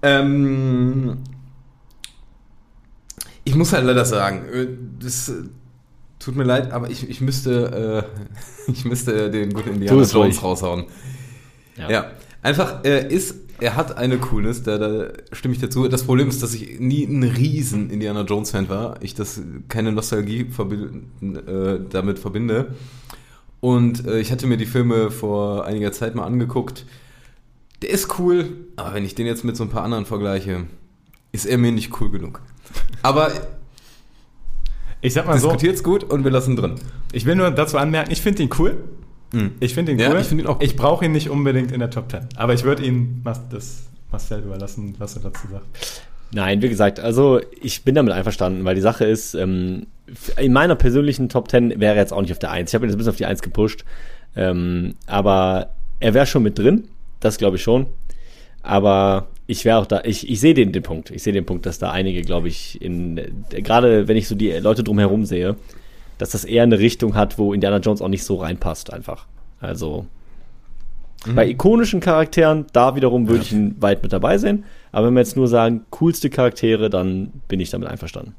[0.00, 1.18] Ähm,
[3.44, 4.68] ich muss halt leider sagen, äh,
[5.00, 5.42] das äh,
[6.18, 8.06] tut mir leid, aber ich, ich müsste,
[8.68, 10.42] äh, ich müsste den guten Indiana es Jones ruhig.
[10.42, 10.84] raushauen.
[11.76, 11.90] Ja.
[11.90, 15.86] Ja, einfach, er ist, er hat eine Coolness, da, da stimme ich dazu.
[15.88, 19.02] Das Problem ist, dass ich nie ein riesen Indiana Jones Fan war.
[19.02, 21.04] Ich das keine Nostalgie verbind,
[21.48, 22.74] äh, damit verbinde.
[23.60, 26.84] Und äh, ich hatte mir die Filme vor einiger Zeit mal angeguckt.
[27.82, 30.66] Der ist cool, aber wenn ich den jetzt mit so ein paar anderen vergleiche,
[31.32, 32.40] ist er mir nicht cool genug.
[33.02, 33.30] Aber
[35.00, 36.76] Ich sag mal so, diskutiert's gut und wir lassen drin.
[37.12, 38.78] ich will nur dazu anmerken, ich finde ihn cool.
[39.60, 40.20] Ich finde ihn Ja, cool.
[40.20, 40.64] ich finde ihn auch cool.
[40.64, 42.20] Ich brauche ihn nicht unbedingt in der Top 10.
[42.36, 46.02] Aber ich würde ihn das Marcel überlassen, was er dazu sagt.
[46.32, 49.86] Nein, wie gesagt, also ich bin damit einverstanden, weil die Sache ist, ähm,
[50.36, 52.70] in meiner persönlichen Top 10 wäre er jetzt auch nicht auf der 1.
[52.70, 53.84] Ich habe ihn jetzt bis auf die 1 gepusht.
[54.36, 55.70] Ähm, aber
[56.00, 56.88] er wäre schon mit drin,
[57.20, 57.86] das glaube ich schon.
[58.62, 61.10] Aber ich wäre auch da, ich, ich sehe den, den Punkt.
[61.10, 64.34] Ich sehe den Punkt, dass da einige, glaube ich, in, äh, gerade wenn ich so
[64.34, 65.56] die Leute drumherum sehe,
[66.18, 69.26] dass das eher eine Richtung hat, wo Indiana Jones auch nicht so reinpasst, einfach.
[69.60, 70.06] Also,
[71.26, 74.64] bei ikonischen Charakteren, da wiederum würde ich ihn weit mit dabei sehen.
[74.92, 78.34] Aber wenn wir jetzt nur sagen, coolste Charaktere, dann bin ich damit einverstanden.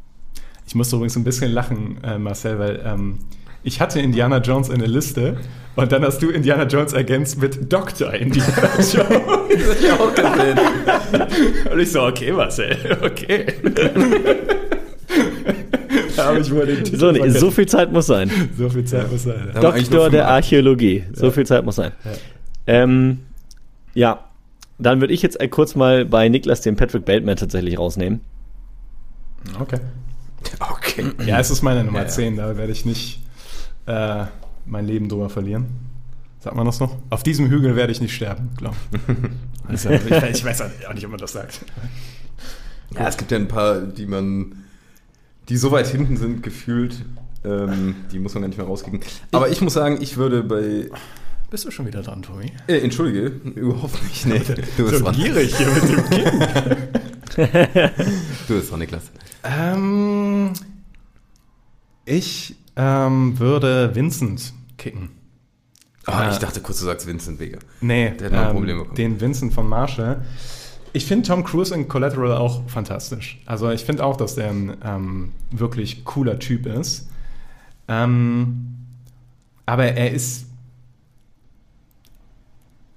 [0.67, 3.19] Ich musste übrigens ein bisschen lachen, äh, Marcel, weil ähm,
[3.63, 5.37] ich hatte Indiana Jones in der Liste
[5.75, 8.13] und dann hast du Indiana Jones ergänzt mit Dr.
[8.13, 8.91] Indiana Jones.
[8.91, 10.59] Das ich auch gesehen.
[11.71, 13.47] und ich so, okay, Marcel, okay.
[16.17, 17.39] da habe ich wohl den Titel So, nee, vergessen.
[17.39, 18.31] so viel Zeit muss sein.
[18.57, 19.49] so viel Zeit muss sein.
[19.53, 21.03] Da Doktor der Archäologie.
[21.13, 21.91] So viel Zeit muss sein.
[22.67, 23.19] Ähm,
[23.93, 24.25] ja,
[24.77, 28.21] dann würde ich jetzt äh, kurz mal bei Niklas den Patrick Bateman tatsächlich rausnehmen.
[29.59, 29.79] Okay.
[30.59, 31.05] Okay.
[31.25, 32.09] Ja, es ist meine Nummer Ja, ja.
[32.09, 33.19] 10, da werde ich nicht
[33.87, 34.25] äh,
[34.65, 35.65] mein Leben drüber verlieren.
[36.39, 36.95] Sagt man das noch?
[37.09, 38.99] Auf diesem Hügel werde ich nicht sterben, glaube ich.
[39.67, 40.05] Also, ich.
[40.05, 41.61] Ich weiß auch nicht, ob man das sagt.
[42.93, 44.64] Ja, es gibt ja ein paar, die man,
[45.49, 46.95] die so weit hinten sind, gefühlt,
[47.43, 49.01] ähm, die muss man gar nicht mehr rauskriegen.
[49.31, 50.89] Aber ich muss sagen, ich würde bei,
[51.51, 52.51] Bist du schon wieder dran, Tobi?
[52.67, 55.15] äh, entschuldige, überhaupt nicht, nee, du bist So dran.
[55.15, 56.47] gierig hier mit dem Kind.
[58.47, 59.03] Du bist dran, Niklas.
[59.43, 60.53] Ähm,
[62.05, 65.09] ich ähm, würde Vincent kicken.
[66.05, 67.57] Ah, Äh, ich dachte kurz, du sagst Vincent Vega.
[67.81, 68.95] Nee, Der hat ein ähm, Problem bekommen.
[68.95, 70.23] den Vincent von Marshall.
[70.95, 73.37] Ich finde Tom Cruise in Collateral auch fantastisch.
[73.45, 77.09] Also ich finde auch, dass der ein ähm, wirklich cooler Typ ist.
[77.89, 78.77] Ähm,
[79.65, 80.45] aber er ist...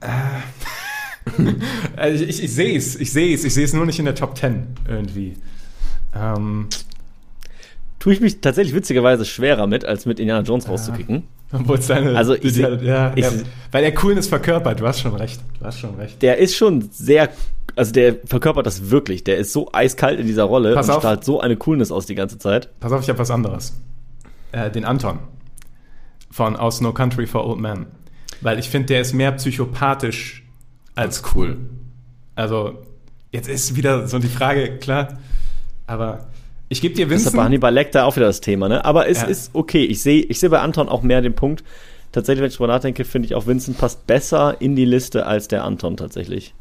[0.00, 0.06] Äh,
[1.96, 4.38] also ich sehe es, ich sehe es, ich sehe es nur nicht in der Top
[4.38, 5.34] 10 irgendwie.
[6.14, 6.68] Ähm,
[7.98, 11.24] tue ich mich tatsächlich witzigerweise schwerer mit, als mit Indiana Jones rauszukicken.
[11.52, 12.16] Obwohl es deine.
[12.16, 13.30] Also ich die- ja, ich- ja,
[13.72, 14.80] weil er Coolness verkörpert.
[14.80, 15.40] Du hast schon recht.
[15.58, 16.20] Du hast schon recht.
[16.22, 17.30] Der ist schon sehr,
[17.74, 19.24] also der verkörpert das wirklich.
[19.24, 21.00] Der ist so eiskalt in dieser Rolle Pass und auf.
[21.02, 22.68] strahlt so eine Coolness aus die ganze Zeit.
[22.80, 23.80] Pass auf, ich habe was anderes.
[24.52, 25.18] Äh, den Anton
[26.30, 27.86] von Aus No Country for Old Men.
[28.40, 30.44] Weil ich finde, der ist mehr psychopathisch
[30.94, 31.56] als cool.
[32.34, 32.78] Also,
[33.32, 35.18] jetzt ist wieder so die Frage, klar.
[35.86, 36.26] Aber
[36.68, 37.36] ich gebe dir Das ist Vincent.
[37.36, 38.84] bei Hannibal Lecter auch wieder das Thema, ne?
[38.84, 39.26] Aber es Ja.
[39.28, 39.84] ist okay.
[39.84, 41.64] Ich sehe ich sehe bei Anton auch mehr den Punkt.
[42.12, 45.48] Tatsächlich, wenn ich drüber nachdenke, finde ich auch Vincent passt besser in die Liste als
[45.48, 46.54] der Anton tatsächlich.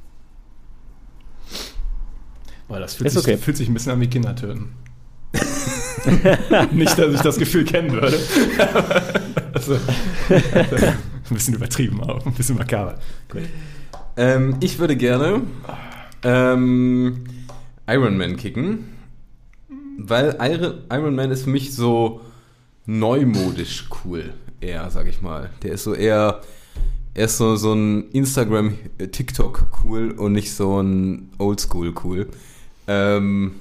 [2.68, 3.38] Boah, das fühlt, Ist sich, okay.
[3.38, 4.74] fühlt sich ein bisschen an wie Kinder töten.
[6.72, 8.18] Nicht, dass ich das Gefühl kennen würde.
[9.54, 9.76] also,
[10.30, 10.94] ein
[11.30, 12.96] bisschen übertrieben auch, ein bisschen makaber.
[13.30, 13.44] Gut.
[14.18, 15.42] Ähm, ich würde gerne
[16.24, 17.24] ähm,
[17.88, 18.86] Iron Man kicken,
[19.98, 20.38] weil
[20.90, 22.22] Iron, Man ist für mich so
[22.86, 25.50] neumodisch cool, eher, sag ich mal.
[25.64, 26.42] Der ist so eher,
[27.14, 29.08] er ist so, so ein Instagram, äh,
[29.84, 32.28] cool und nicht so ein Oldschool cool.
[32.88, 33.54] Ähm,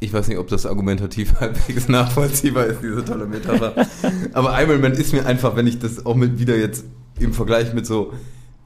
[0.00, 3.86] ich weiß nicht, ob das argumentativ halbwegs nachvollziehbar ist, diese tolle Metapher.
[4.32, 6.84] Aber Iron Man ist mir einfach, wenn ich das auch mit wieder jetzt
[7.18, 8.12] im Vergleich mit so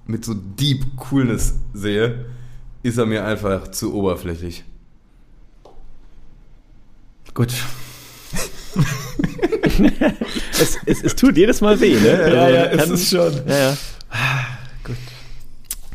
[0.07, 2.27] mit so Deep Coolness sehe,
[2.83, 4.65] ist er mir einfach zu oberflächlich.
[7.37, 7.53] Gut.
[10.59, 12.11] Es, es, es tut jedes Mal weh, ne?
[12.13, 13.33] Also, Ja, ja, es ist schon.
[13.47, 13.77] Ja, ja.
[14.83, 14.97] Gut.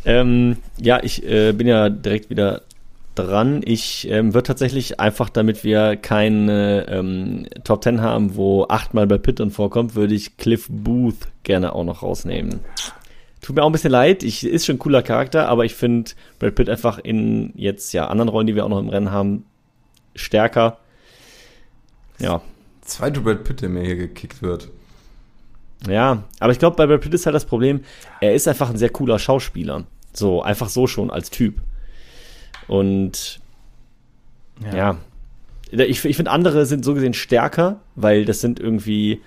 [0.06, 2.62] Ähm, ja, ich äh, bin ja direkt wieder
[3.16, 3.62] dran.
[3.66, 9.18] Ich ähm, würde tatsächlich einfach, damit wir keine ähm, Top 10 haben, wo achtmal bei
[9.18, 12.60] Pitt drin vorkommt, würde ich Cliff Booth gerne auch noch rausnehmen.
[13.42, 16.12] Tut mir auch ein bisschen leid, ich, ist schon ein cooler Charakter, aber ich finde
[16.38, 19.46] Brad Pitt einfach in jetzt ja anderen Rollen, die wir auch noch im Rennen haben,
[20.16, 20.78] stärker.
[22.22, 22.42] Ja,
[22.82, 24.70] Zweite Brad Pitt, der mir hier gekickt wird.
[25.88, 27.82] Ja, aber ich glaube, bei Brad Pitt ist halt das Problem,
[28.20, 29.86] er ist einfach ein sehr cooler Schauspieler.
[30.14, 31.56] So, einfach so schon als Typ.
[32.68, 33.40] Und
[34.74, 34.98] ja,
[35.72, 39.22] ich, ich finde, andere sind so gesehen stärker, weil das sind irgendwie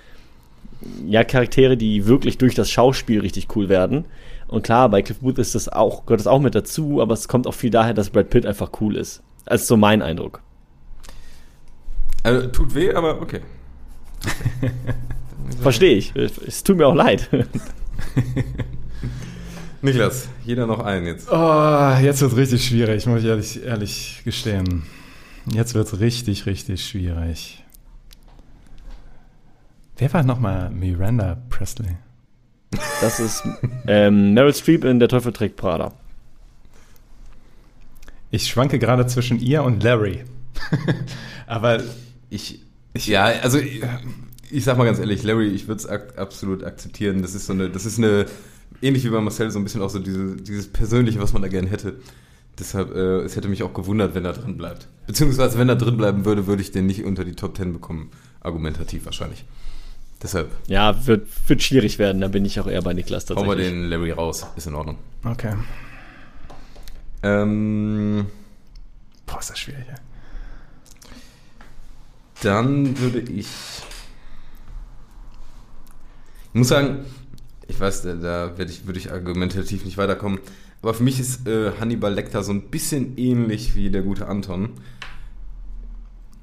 [1.06, 4.04] ja Charaktere, die wirklich durch das Schauspiel richtig cool werden.
[4.46, 7.28] Und klar, bei Cliff Booth ist das auch, gehört das auch mit dazu, aber es
[7.28, 9.22] kommt auch viel daher, dass Brad Pitt einfach cool ist.
[9.46, 10.43] Das ist so mein Eindruck.
[12.24, 13.40] Also, tut weh, aber okay.
[15.60, 16.14] Verstehe ich.
[16.16, 17.28] Es tut mir auch leid.
[19.82, 21.28] Niklas, jeder noch einen jetzt.
[21.30, 24.84] Oh, jetzt wird es richtig schwierig, muss ich ehrlich, ehrlich gestehen.
[25.52, 27.62] Jetzt wird es richtig, richtig schwierig.
[29.98, 31.96] Wer war nochmal Miranda Presley?
[33.02, 33.42] Das ist
[33.86, 35.92] ähm, Meryl Streep in Der Teufel trägt Prada.
[38.30, 40.24] Ich schwanke gerade zwischen ihr und Larry.
[41.46, 41.80] Aber
[42.34, 42.60] Ich,
[43.06, 43.82] ja, also ich,
[44.50, 47.22] ich sag mal ganz ehrlich, Larry, ich würde es ak absolut akzeptieren.
[47.22, 48.26] Das ist so eine, das ist eine,
[48.82, 51.48] ähnlich wie bei Marcel, so ein bisschen auch so diese, dieses Persönliche, was man da
[51.48, 51.96] gerne hätte.
[52.58, 54.88] Deshalb, äh, es hätte mich auch gewundert, wenn er drin bleibt.
[55.06, 58.10] Beziehungsweise, wenn er drin bleiben würde, würde ich den nicht unter die Top 10 bekommen.
[58.40, 59.44] Argumentativ wahrscheinlich.
[60.22, 63.44] Deshalb Ja, wird, wird schwierig werden, da bin ich auch eher bei Niklas hauen wir
[63.44, 63.68] tatsächlich.
[63.68, 64.46] den Larry raus.
[64.56, 64.98] Ist in Ordnung.
[65.24, 65.54] okay.
[67.22, 68.26] Ähm,
[69.26, 69.84] Boah, ist das schwierig.
[69.88, 69.96] ey.
[72.44, 73.48] Dann würde ich.
[76.52, 77.04] Ich muss sagen,
[77.66, 80.38] ich weiß, da, da werde ich, würde ich argumentativ nicht weiterkommen.
[80.82, 84.70] Aber für mich ist äh, Hannibal Lecter so ein bisschen ähnlich wie der gute Anton.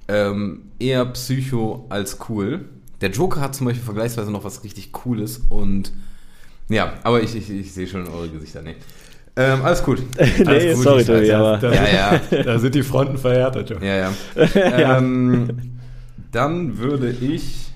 [0.08, 2.66] Ähm, eher Psycho als cool.
[3.02, 5.94] Der Joker hat zum Beispiel vergleichsweise noch was richtig Cooles und
[6.70, 8.62] ja, aber ich, ich, ich sehe schon eure Gesichter.
[8.62, 8.76] Nee.
[9.36, 10.02] Ähm, alles gut.
[10.18, 12.44] nee, Alles gut, sorry, Tobi, ja, aber da, Ja, ja.
[12.44, 13.70] da sind die Fronten verhärtet.
[13.82, 13.96] Ja.
[13.96, 14.14] Ja.
[14.98, 15.81] Ähm,
[16.32, 17.72] dann würde ich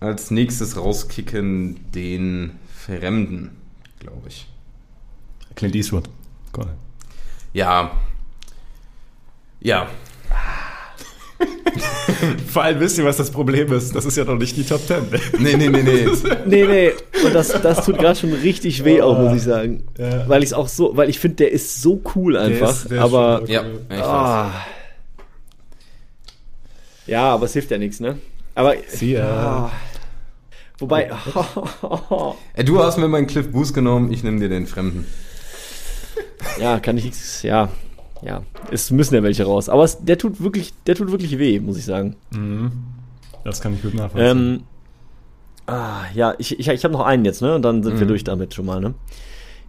[0.00, 3.50] als nächstes rauskicken den Fremden,
[3.98, 4.46] glaube ich.
[5.56, 6.08] Clint Eastwood.
[6.56, 6.68] Cool.
[7.52, 7.90] Ja.
[9.60, 9.88] Ja.
[12.52, 13.94] Vor allem wisst ihr, was das Problem ist.
[13.94, 14.96] Das ist ja noch nicht die Top 10.
[15.38, 16.06] Nee, nee, nee, nee.
[16.46, 16.92] Nee, nee,
[17.24, 19.84] und das, das tut gerade schon richtig weh auch, muss ich sagen.
[19.98, 20.28] Ja.
[20.28, 23.04] Weil ich auch so, weil ich finde, der ist so cool einfach, ist- der ist
[23.04, 23.80] aber schon Ja, cool.
[23.90, 24.04] ich weiß.
[24.06, 24.50] ah.
[27.10, 28.18] Ja, aber es hilft ja nichts, ne?
[28.54, 29.70] Aber Sie, äh, ah.
[30.78, 31.10] wobei
[32.54, 35.06] Ey, du hast mir meinen Cliff Boost genommen, ich nehme dir den Fremden.
[36.60, 37.68] ja, kann ich nichts, ja.
[38.22, 41.58] Ja, es müssen ja welche raus, aber es, der tut wirklich, der tut wirklich weh,
[41.58, 42.14] muss ich sagen.
[43.44, 44.28] das kann ich gut nachvollziehen.
[44.38, 44.62] Ähm,
[45.66, 47.54] ah, ja, ich, ich, ich habe noch einen jetzt, ne?
[47.56, 48.08] Und dann sind wir Mhm.
[48.08, 48.94] durch damit schon mal, ne?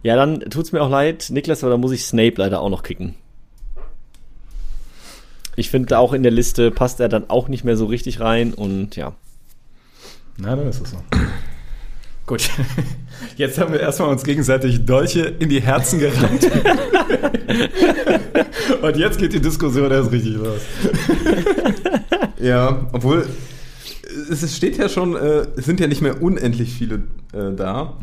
[0.04, 2.82] Ja, dann tut's mir auch leid, Niklas, aber da muss ich Snape leider auch noch
[2.82, 3.14] kicken.
[5.56, 8.54] Ich finde, auch in der Liste passt er dann auch nicht mehr so richtig rein
[8.54, 9.14] und ja.
[10.38, 10.96] Na, dann ist es so.
[12.26, 12.48] Gut.
[13.36, 16.50] Jetzt haben wir erstmal uns gegenseitig Dolche in die Herzen gerannt.
[18.82, 20.60] Und jetzt geht die Diskussion erst richtig los.
[22.38, 23.26] Ja, obwohl
[24.28, 26.96] es steht ja schon, äh, es sind ja nicht mehr unendlich viele
[27.32, 27.98] äh, da.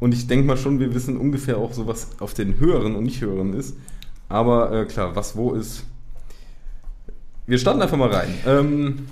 [0.00, 3.04] Und ich denke mal schon, wir wissen ungefähr auch so, was auf den höheren und
[3.04, 3.76] nicht höheren ist.
[4.28, 5.84] Aber äh, klar, was wo ist.
[7.50, 8.32] Wir starten einfach mal rein.
[8.46, 9.06] Ähm,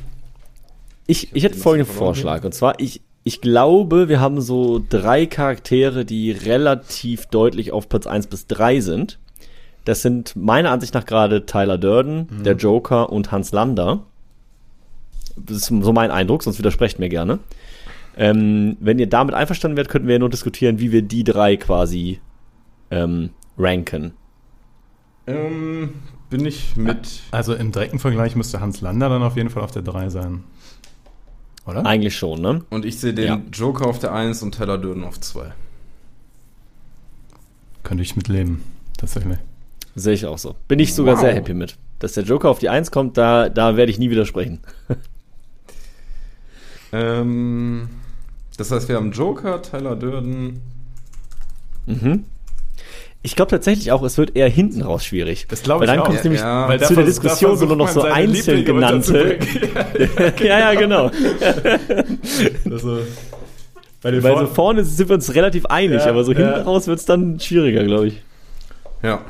[1.09, 2.45] Ich, ich hätte folgenden Vorschlag.
[2.45, 8.07] Und zwar, ich, ich glaube, wir haben so drei Charaktere, die relativ deutlich auf Platz
[8.07, 9.18] 1 bis 3 sind.
[9.84, 14.05] Das sind meiner Ansicht nach gerade Tyler Durden, der Joker und Hans Lander.
[15.34, 17.41] Das ist so mein Eindruck, sonst widersprecht mir gerne.
[18.16, 21.57] Ähm, wenn ihr damit einverstanden wärt, könnten wir ja nur diskutieren, wie wir die drei
[21.57, 22.20] quasi
[22.93, 24.12] ähm, ranken.
[25.26, 25.95] ähm,
[26.31, 27.20] bin ich mit.
[27.31, 30.45] Also im direkten Vergleich müsste Hans Lander dann auf jeden Fall auf der 3 sein.
[31.66, 31.85] Oder?
[31.85, 32.62] Eigentlich schon, ne?
[32.70, 33.41] Und ich sehe den Ja.
[33.53, 35.53] Joker auf der 1 und Tyler Durden auf 2.
[37.83, 38.62] Könnte ich mitleben,
[38.97, 39.39] tatsächlich.
[39.95, 40.55] Sehe ich auch so.
[40.68, 41.20] Bin ich sogar Wow.
[41.22, 41.76] sehr happy mit.
[41.99, 44.61] Dass der Joker auf die 1 kommt, da, da werde ich nie widersprechen.
[46.91, 47.89] Ähm,
[48.57, 50.61] das heißt, wir haben Joker, Tyler Durden.
[51.85, 52.24] Mhm.
[53.23, 55.47] Ich glaube tatsächlich auch, es wird eher hinten raus schwierig.
[55.49, 56.05] Das glaube Weil ich dann auch.
[56.07, 59.39] kommt es nämlich Ja, Weil zu der Diskussion so nur noch so einzeln Lieblinge genannte.
[60.45, 61.11] ja, ja, genau.
[62.71, 62.99] also,
[64.03, 66.39] bei den Weil so Vor- vorne sind wir uns relativ einig, Ja, aber so ja.
[66.39, 68.23] hinten raus wird es dann schwieriger, glaube ich.
[69.03, 69.23] Ja.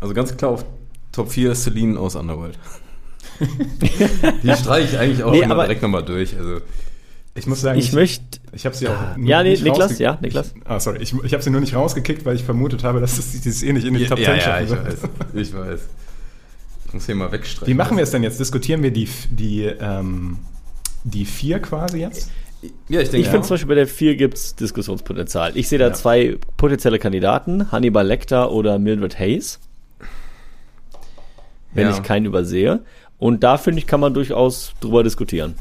[0.00, 0.64] Also ganz klar auf
[1.12, 2.58] Top 4 ist Celine aus Underworld.
[4.42, 6.36] Die streiche ich eigentlich auch Nee, immer aber- direkt nochmal durch.
[6.36, 6.58] Also,
[7.38, 8.38] ich muss sagen, Ich möchte.
[8.52, 9.16] Ich habe sie auch.
[9.16, 10.52] nur Ja, nee, nicht Niklas, ja, Niklas.
[10.56, 10.98] Ich, ah, sorry.
[11.02, 13.72] Ich, ich habe sie nur nicht rausgekickt, weil ich vermutet habe, dass es dieses eh
[13.72, 14.86] nicht in die Top 10 ja, ja, schaffen ich wird.
[14.86, 14.98] weiß.
[15.34, 15.80] Ich weiß.
[16.86, 17.66] Ich muss hier mal wegstreichen.
[17.72, 18.40] Wie machen wir es denn jetzt?
[18.40, 20.38] Diskutieren wir die, die, ähm,
[21.04, 22.30] die vier quasi jetzt?
[22.88, 23.30] Ja, ich denke, Ich Ja.
[23.32, 25.52] finde zum Beispiel bei der 4 gibt es Diskussionspotenzial.
[25.56, 25.92] Ich sehe da Ja.
[25.92, 29.60] zwei potenzielle Kandidaten, Hannibal Lecter oder Mildred Hayes.
[31.74, 31.94] Wenn Ja.
[31.96, 32.80] ich keinen übersehe.
[33.18, 35.54] Und da finde ich, kann man durchaus drüber diskutieren.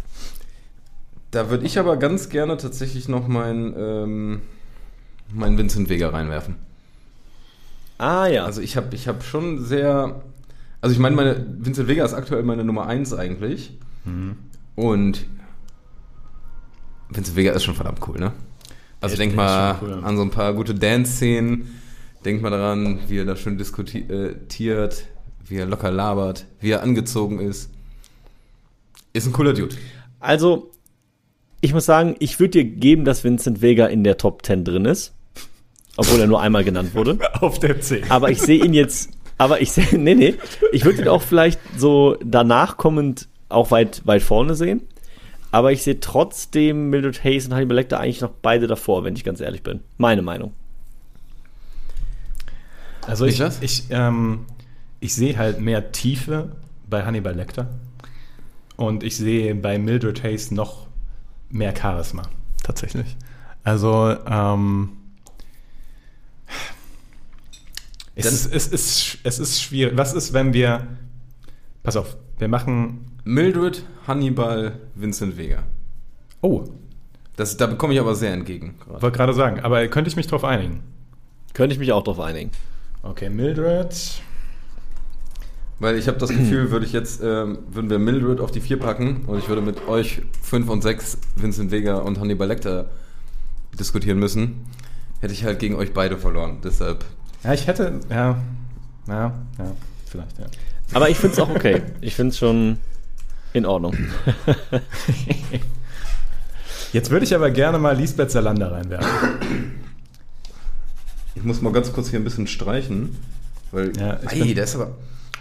[1.31, 4.41] Da würde ich aber ganz gerne tatsächlich noch meinen ähm,
[5.33, 6.55] mein Vincent Vega reinwerfen.
[7.97, 8.45] Ah ja.
[8.45, 10.21] Also ich habe ich hab schon sehr.
[10.81, 13.77] Also ich meine, meine, Vincent Vega ist aktuell meine Nummer 1 eigentlich.
[14.75, 15.25] Und
[17.09, 18.31] Vincent Vega ist schon verdammt cool, ne?
[19.01, 20.01] Also Echt, denk mal cool.
[20.03, 21.67] an so ein paar gute Dance-Szenen.
[22.25, 25.07] Denk mal daran, wie er da schön diskutiert,
[25.45, 27.69] wie er locker labert, wie er angezogen ist.
[29.13, 29.75] Ist ein cooler Dude.
[30.19, 30.71] Also,
[31.61, 34.85] ich muss sagen, ich würde dir geben, dass Vincent Vega in der Top 10 drin
[34.85, 35.13] ist.
[35.95, 37.17] Obwohl er nur einmal genannt wurde.
[37.41, 38.11] Auf der 10.
[38.11, 40.35] Aber ich sehe ihn jetzt, aber ich sehe, nee, nee,
[40.71, 44.81] ich würde ihn auch vielleicht so danach kommend auch weit, weit vorne sehen.
[45.51, 49.23] Aber ich sehe trotzdem Mildred Hayes und Hannibal Lecter eigentlich noch beide davor, wenn ich
[49.23, 49.79] ganz ehrlich bin.
[49.97, 50.53] Meine Meinung.
[53.07, 53.59] Also ich, Niklas?
[53.61, 54.45] ich, ähm,
[54.99, 56.51] ich sehe halt mehr Tiefe
[56.89, 57.69] bei Hannibal Lecter.
[58.75, 60.86] Und ich sehe bei Mildred Hayes noch
[61.49, 62.23] mehr Charisma.
[62.63, 63.15] Tatsächlich.
[63.63, 64.89] Also, ähm,
[68.15, 69.97] es, Dann- ist, es, ist, es ist schwierig.
[69.97, 70.87] Was ist, wenn wir.
[71.83, 73.05] Pass auf, wir machen.
[73.23, 75.63] Mildred, Hannibal, Vincent Vega.
[76.41, 76.63] Oh,
[77.35, 78.75] Das, da bekomme ich aber sehr entgegen.
[78.79, 79.01] gerade.
[79.01, 80.81] wollte gerade sagen, aber könnte ich mich drauf einigen?
[81.53, 82.51] Könnte ich mich auch drauf einigen.
[83.03, 83.93] Okay, Mildred.
[85.79, 88.79] Weil ich habe das Gefühl, würde ich jetzt, ähm, würden wir Mildred auf die 4
[88.79, 92.89] packen und ich würde mit euch 5 und 6 Vincent Vega und Hannibal Lecter
[93.79, 94.65] diskutieren müssen,
[95.21, 96.57] hätte ich halt gegen euch beide verloren.
[96.63, 97.05] Deshalb.
[97.43, 97.99] Ja, ich hätte.
[98.09, 98.37] Ja,
[99.07, 99.71] ja, ja,
[100.09, 100.45] vielleicht, ja.
[100.93, 101.81] Aber ich finde es auch okay.
[102.01, 102.77] Ich finde es schon
[103.53, 103.95] in Ordnung.
[106.93, 109.09] Jetzt würde ich aber gerne mal Lisbeth Salander reinwerfen.
[111.35, 113.15] Ich muss mal ganz kurz hier ein bisschen streichen.
[113.71, 113.95] Weil.
[113.97, 114.95] Ja, ich ey, bin- der ist aber.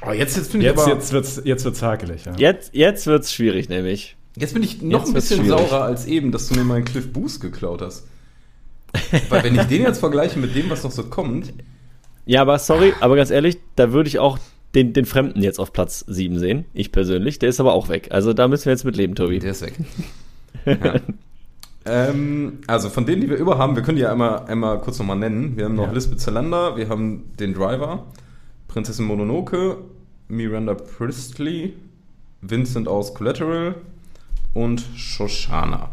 [0.09, 0.93] Oh, jetzt, jetzt finde ich Jetzt, aber.
[0.95, 2.33] jetzt wird's, jetzt wird's hakelig, ja.
[2.37, 4.17] Jetzt, jetzt wird es schwierig, nämlich.
[4.37, 5.59] Jetzt bin ich noch Jetzt ein bisschen schwierig.
[5.69, 8.07] saurer als eben, dass du mir meinen Cliff Boost geklaut hast.
[9.31, 11.53] Weil wenn ich den jetzt vergleiche mit dem, was noch so kommt,
[12.27, 14.39] Ja, aber sorry, aber ganz ehrlich, da würde ich auch
[14.75, 16.67] den, den Fremden jetzt auf Platz 7 sehen.
[16.75, 17.39] Ich persönlich.
[17.39, 18.09] Der ist aber auch weg.
[18.11, 19.39] Also da müssen wir jetzt mit leben, Tobi.
[19.39, 19.75] der ist weg.
[20.67, 21.01] ja.
[21.87, 24.99] ähm, also von denen, die wir über haben, wir können die ja einmal, einmal kurz
[24.99, 25.57] nochmal nennen.
[25.57, 25.93] Wir haben noch Ja.
[25.93, 28.07] Lisbeth Salander, wir haben den Driver,
[28.69, 29.79] Prinzessin Mononoke,
[30.29, 31.75] Miranda Priestley,
[32.41, 33.77] Vincent aus Collateral
[34.55, 35.91] und Shoshana.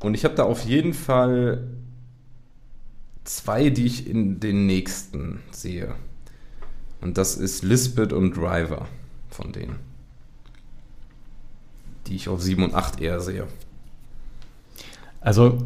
[0.00, 1.66] Und ich habe da auf jeden Fall
[3.24, 5.94] zwei, die ich in den nächsten sehe.
[7.00, 8.86] Und das ist Lisbeth und Driver.
[9.30, 9.78] von denen.
[12.06, 13.46] Die ich auf 7 und 8 eher sehe.
[15.20, 15.58] Also,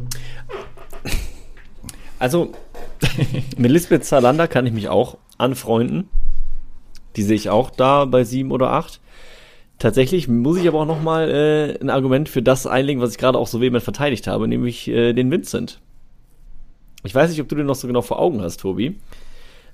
[2.19, 2.53] Also,
[3.57, 6.07] mit Lisbeth Salander kann ich mich auch anfreunden.
[7.15, 8.99] Die sehe ich auch da bei sieben oder acht.
[9.79, 13.37] Tatsächlich muss ich aber auch nochmal äh, ein Argument für das einlegen, was ich gerade
[13.37, 15.79] auch so vehement verteidigt habe, nämlich äh, den Vincent.
[17.03, 18.95] Ich weiß nicht, ob du den noch so genau vor Augen hast, Tobi.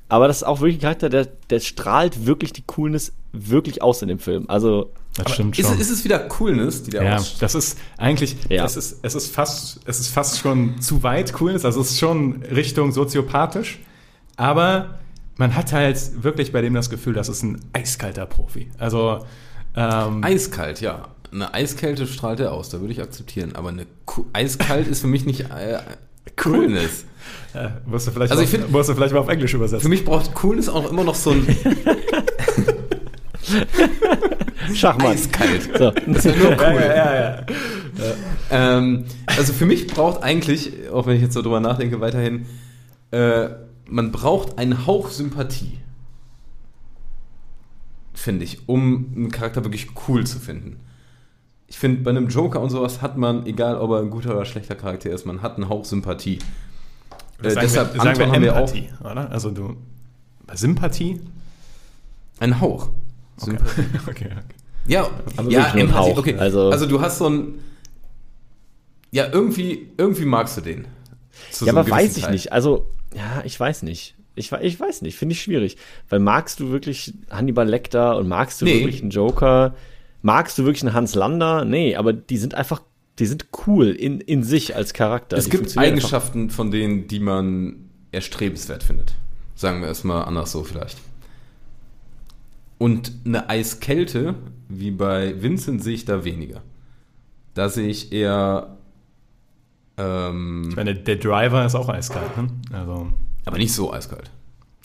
[0.07, 4.01] Aber das ist auch wirklich ein Charakter, der, der strahlt wirklich die Coolness wirklich aus
[4.01, 4.45] in dem Film.
[4.47, 5.79] Also, das stimmt Ist, schon.
[5.79, 7.41] ist es wieder Coolness, die der ja, ausstrahlt?
[7.43, 8.65] das ist eigentlich, Ja.
[8.65, 11.99] es, ist, es, ist fast, es ist fast schon zu weit Coolness, also es ist
[11.99, 13.77] schon Richtung soziopathisch,
[14.35, 14.98] aber
[15.39, 18.69] man hat halt wirklich bei dem das Gefühl, das ist ein eiskalter Profi.
[18.77, 19.25] Also,
[19.75, 21.07] ähm, Eiskalt, ja.
[21.31, 23.55] Eine Eiskälte strahlt er aus, da würde ich akzeptieren.
[23.55, 25.79] Aber eine Ku- Eiskalt ist für mich nicht äh,
[26.35, 27.05] Coolness.
[27.53, 29.81] äh, musst, du vielleicht Also mal, ich find- musst du vielleicht mal auf Englisch übersetzen.
[29.83, 31.45] Für mich braucht Coolness auch immer noch so ein
[34.73, 35.13] Schachmann.
[35.13, 35.69] Eiskalt.
[35.77, 35.91] So.
[35.91, 36.81] Das ist ja nur cool.
[36.81, 37.41] ja, ja, ja.
[38.51, 42.45] Ähm, also für mich braucht eigentlich, auch wenn ich jetzt so drüber nachdenke, weiterhin,
[43.11, 43.49] äh,
[43.89, 45.79] man braucht einen Hauch Sympathie.
[48.13, 50.79] Finde ich, um einen Charakter wirklich cool zu finden.
[51.67, 54.45] Ich finde, bei einem Joker und sowas hat man, egal ob er ein guter oder
[54.45, 56.39] schlechter Charakter ist, man hat einen Hauch Sympathie.
[57.41, 59.31] Äh, Sagen deshalb, wir, sagen wir Anton haben wir auch oder?
[59.31, 59.77] Also du,
[60.45, 61.21] bei Sympathie?
[62.39, 62.89] einen Hauch.
[63.37, 63.81] Sympathie.
[64.07, 64.55] okay, okay.
[64.87, 66.17] Ja, Aber ja, ein Empathie, Hauch.
[66.17, 66.35] okay.
[66.37, 67.59] Also- Also, du hast so ein.
[69.11, 70.87] Ja, irgendwie, irgendwie magst du den.
[71.61, 72.31] Ja, aber weiß ich Teil.
[72.33, 72.51] nicht.
[72.51, 74.15] Also, ja, ich weiß nicht.
[74.35, 75.77] Ich, ich weiß nicht, finde ich schwierig.
[76.07, 78.79] Weil magst du wirklich Hannibal Lecter und magst du Nee.
[78.79, 79.75] wirklich einen Joker?
[80.21, 81.65] Magst du wirklich einen Hans Lander?
[81.65, 82.81] Nee, aber die sind einfach,
[83.19, 85.37] die sind cool in, in sich als Charakter.
[85.37, 86.05] Es die gibt funktionieren einfach.
[86.13, 89.13] Eigenschaften von denen, die man erstrebenswert findet.
[89.55, 90.97] Sagen wir es mal anders so vielleicht.
[92.77, 94.35] Und eine Eiskälte,
[94.69, 96.61] wie bei Vincent, sehe ich da weniger.
[97.53, 98.77] Da sehe ich eher.
[99.99, 102.47] Ähm, Ich meine, der Driver ist auch eiskalt, ne?
[102.71, 103.07] Also,
[103.45, 104.29] aber nicht so eiskalt.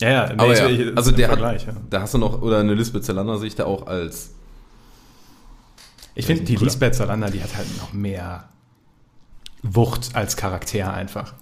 [0.01, 1.81] ja, ja, nee, Aber ja, ich- also der Vergleich, hat, ja.
[1.91, 4.31] da hast du noch, oder eine Lisbeth Zelander sehe ich da auch als
[6.15, 6.67] Ich finde, die Cooler.
[6.67, 8.45] Lisbeth Salander, die hat halt noch mehr
[9.62, 11.35] Wucht als Charakter einfach.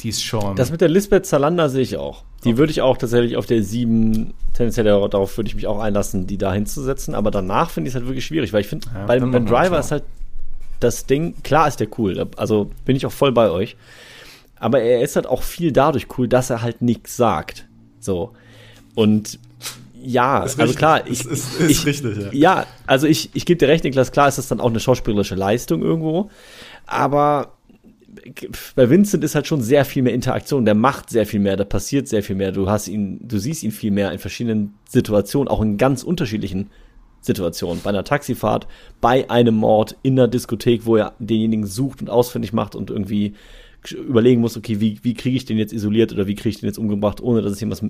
[0.00, 0.56] Die ist schon.
[0.56, 2.24] Das mit der Lisbeth Zalander sehe ich auch.
[2.44, 6.26] Die würde ich auch tatsächlich auf der 7, tendenziell darauf würde ich mich auch einlassen,
[6.26, 7.14] die da hinzusetzen.
[7.14, 9.78] Aber danach finde ich es halt wirklich schwierig, weil ich finde, Ja, bei, beim Driver
[9.78, 10.04] ist halt
[10.80, 13.76] das Ding, klar ist der cool, also bin ich auch voll bei euch.
[14.56, 17.66] Aber er ist halt auch viel dadurch cool, dass er halt nichts sagt.
[17.98, 18.32] So.
[18.94, 19.38] Und
[20.02, 20.76] ja, Ist also richtig.
[20.78, 22.28] klar, ich, Ist- ist- ich, richtig, ja.
[22.32, 25.34] ja, also ich, ich gebe dir recht, Niklas, klar ist das dann auch eine schauspielerische
[25.34, 26.30] Leistung irgendwo.
[26.86, 27.52] Aber
[28.74, 30.64] bei Vincent ist halt schon sehr viel mehr Interaktion.
[30.64, 32.52] Der macht sehr viel mehr, da passiert sehr viel mehr.
[32.52, 36.70] Du hast ihn, du siehst ihn viel mehr in verschiedenen Situationen, auch in ganz unterschiedlichen
[37.20, 37.82] Situationen.
[37.82, 38.66] Bei einer Taxifahrt,
[39.00, 43.34] bei einem Mord, in einer Diskothek, wo er denjenigen sucht und ausfindig macht und irgendwie
[43.90, 46.68] überlegen muss, okay, wie, wie kriege ich den jetzt isoliert oder wie kriege ich den
[46.68, 47.82] jetzt umgebracht, ohne dass es jemand,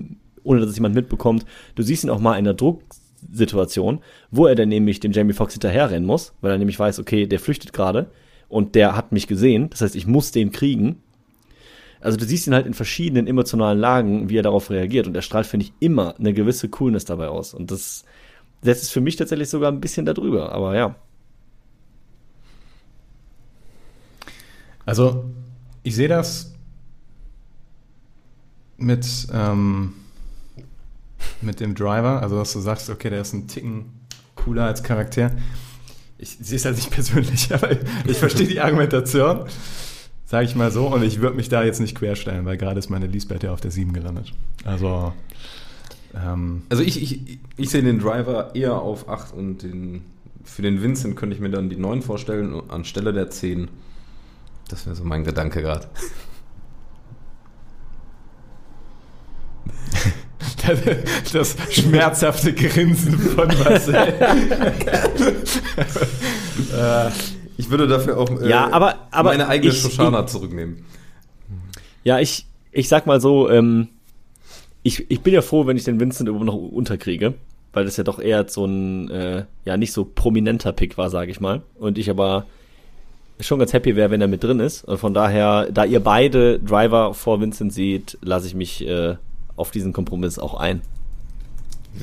[0.43, 1.45] ohne dass es jemand mitbekommt.
[1.75, 3.99] Du siehst ihn auch mal in einer Drucksituation,
[4.31, 7.39] wo er dann nämlich dem Jamie Foxx hinterherrennen muss, weil er nämlich weiß, okay, der
[7.39, 8.09] flüchtet gerade
[8.47, 10.97] und der hat mich gesehen, das heißt, ich muss den kriegen.
[11.99, 15.21] Also du siehst ihn halt in verschiedenen emotionalen Lagen, wie er darauf reagiert und er
[15.21, 18.05] strahlt, finde ich, immer eine gewisse Coolness dabei aus und das
[18.61, 20.95] setzt es für mich tatsächlich sogar ein bisschen darüber, aber ja.
[24.85, 25.25] Also,
[25.83, 26.53] ich sehe das
[28.77, 29.93] mit, ähm,
[31.41, 33.85] mit dem Driver, also dass du sagst, okay, der ist ein Ticken
[34.35, 35.31] cooler als Charakter.
[36.17, 37.71] Ich sehe es halt nicht persönlich, aber
[38.05, 39.45] ich verstehe die Argumentation,
[40.25, 42.89] sage ich mal so, und ich würde mich da jetzt nicht querstellen, weil gerade ist
[42.89, 44.33] meine Lisbeth ja auf der 7 gelandet.
[44.65, 45.13] Also,
[46.15, 50.03] ähm, Also ich, ich, ich sehe den Driver eher auf 8 und den,
[50.43, 53.69] für den Vincent könnte ich mir dann die 9 vorstellen anstelle der 10.
[54.69, 55.87] Das wäre so mein Gedanke gerade.
[61.33, 64.13] das schmerzhafte Grinsen von Marcel.
[67.57, 70.83] Ich würde dafür auch äh, Ja, aber- aber meine eigene ich- Shoshana zurücknehmen.
[72.03, 73.89] Ja, ich, ich sag mal so, ähm,
[74.83, 77.33] ich, ich bin ja froh, wenn ich den Vincent irgendwo noch unterkriege,
[77.73, 81.31] weil das ja doch eher so ein, äh, ja, nicht so prominenter Pick war, sage
[81.31, 81.61] ich mal.
[81.79, 82.45] Und ich aber
[83.39, 84.83] schon ganz happy wäre, wenn er mit drin ist.
[84.83, 89.15] Und von daher, da ihr beide Driver vor Vincent seht, lasse ich mich äh,
[89.55, 90.81] auf diesen Kompromiss auch ein.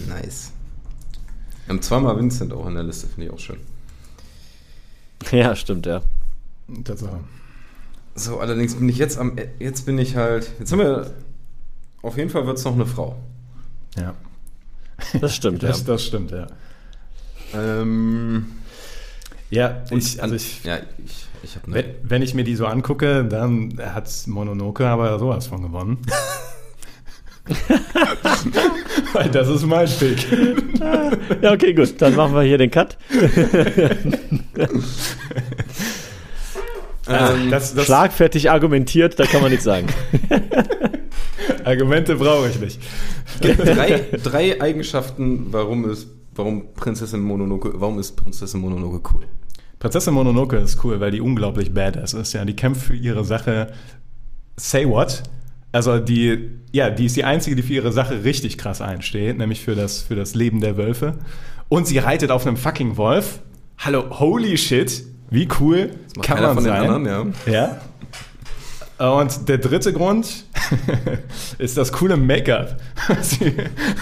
[0.08, 0.52] Nice.
[1.66, 3.58] Wir haben zweimal Vincent auch in der Liste, finde ich auch schön.
[5.32, 5.98] ja, stimmt, ja.
[6.68, 6.94] Äh,
[8.14, 11.14] So, allerdings bin ich jetzt am, jetzt bin ich halt, jetzt haben wir,
[12.02, 13.16] auf jeden Fall wird es noch eine Frau.
[13.96, 14.14] ja,
[15.20, 15.68] Das stimmt, ja.
[15.68, 16.46] das, das stimmt, ja.
[17.54, 18.46] Ähm,
[19.50, 22.66] Ja, und ich, also ich, ja, ich, ich habe wenn, wenn ich mir die so
[22.66, 25.98] angucke, dann hat Mononoke aber sowas von gewonnen.
[29.14, 30.26] Weil das ist mein Pick.
[31.40, 32.00] Ja, okay, gut.
[32.00, 32.98] Dann machen wir hier den Cut.
[37.08, 39.86] ähm, Das, das Schlagfertig argumentiert, da kann man nichts sagen.
[41.64, 42.80] Argumente brauche ich nicht.
[43.40, 49.24] drei, drei Eigenschaften, warum ist, warum Prinzessin Mononoke, warum ist Prinzessin Mononoke cool?
[49.78, 52.32] Prinzessin Mononoke ist cool, weil die unglaublich badass ist.
[52.32, 53.68] Ja, die kämpft für ihre Sache.
[54.56, 55.22] Say what?
[55.70, 59.60] Also die, ja, die ist die einzige, die für ihre Sache richtig krass einsteht, nämlich
[59.60, 61.18] für das, für das Leben der Wölfe.
[61.68, 63.40] Und sie reitet auf einem fucking Wolf.
[63.78, 66.90] Hallo, holy shit, wie cool kann keiner man von den sein?
[66.90, 67.78] anderen, ja.
[68.98, 70.44] Und der dritte Grund
[71.58, 73.52] ist das coole Make-up, was sie,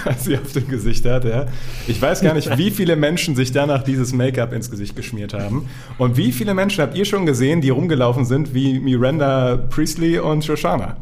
[0.05, 1.25] was sie auf dem Gesicht hat.
[1.25, 1.47] Ja.
[1.87, 5.69] Ich weiß gar nicht, wie viele Menschen sich danach dieses Make-up ins Gesicht geschmiert haben.
[5.99, 10.45] Und wie viele Menschen habt ihr schon gesehen, die rumgelaufen sind wie Miranda Priestley und
[10.47, 10.97] Shoshana?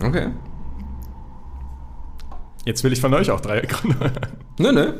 [0.00, 0.28] Okay.
[2.70, 4.12] Jetzt will ich von euch auch drei Gründe.
[4.56, 4.92] Nö, nö.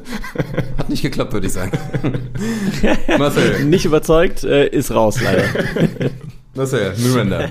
[0.77, 1.71] Hat nicht geklappt, würde ich sagen.
[3.17, 5.45] Marcel, Nicht überzeugt, äh, ist raus leider.
[6.57, 7.49] Marcel, Miranda.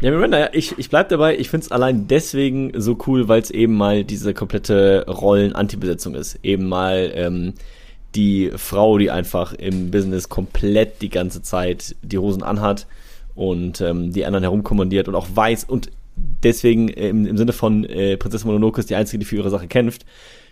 [0.00, 3.50] Ja, Miranda, ja, ich, ich bleib dabei, ich find's allein deswegen so cool, weil es
[3.50, 6.38] eben mal diese komplette Rollen-Anti-Besetzung ist.
[6.44, 7.54] Eben mal ähm,
[8.14, 12.86] die Frau, die einfach im Business komplett die ganze Zeit die Hosen anhat
[13.34, 17.84] und ähm, die anderen herumkommandiert und auch weiß und deswegen äh, im, im Sinne von
[17.84, 20.04] äh, Prinzessin Mononoke ist die einzige, die für ihre Sache kämpft.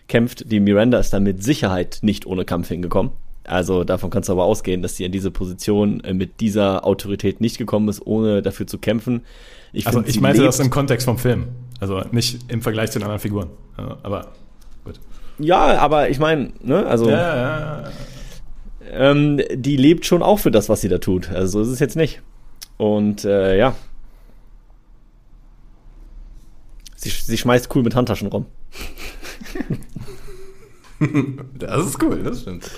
[0.08, 0.50] Kämpft.
[0.50, 3.12] Die Miranda ist da mit Sicherheit nicht ohne Kampf hingekommen.
[3.46, 7.40] Also davon kannst du aber ausgehen, dass sie in diese Position äh, mit dieser Autorität
[7.40, 9.22] nicht gekommen ist, ohne dafür zu kämpfen.
[9.72, 11.48] Ich Also find, ich meinte das im Kontext vom Film.
[11.80, 13.48] Also nicht im Vergleich zu den anderen Figuren.
[13.76, 14.28] Aber
[14.84, 15.00] gut.
[15.38, 17.90] Ja, aber ich meine, ne, also Ja, ja, ja.
[18.92, 21.30] ähm, die lebt schon auch für das, was sie da tut.
[21.30, 22.22] Also so ist es jetzt nicht.
[22.76, 23.74] Und äh, ja.
[27.04, 28.46] Sie, sie schmeißt cool mit Handtaschen rum.
[31.58, 32.70] Das ist cool, das stimmt.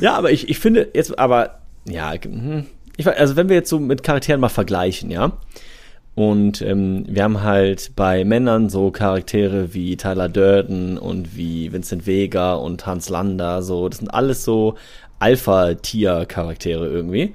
[0.00, 3.68] Ja, aber ich, ich finde jetzt, aber ja, hm, ich, weiß- also wenn wir jetzt
[3.68, 5.32] so mit Charakteren mal vergleichen, ja.
[6.14, 12.06] Und ähm, wir haben halt bei Männern so Charaktere wie Tyler Durden und wie Vincent
[12.06, 14.76] Vega und Hans Lander, so, das sind alles so
[15.18, 17.34] Alpha-Tier-Charaktere irgendwie.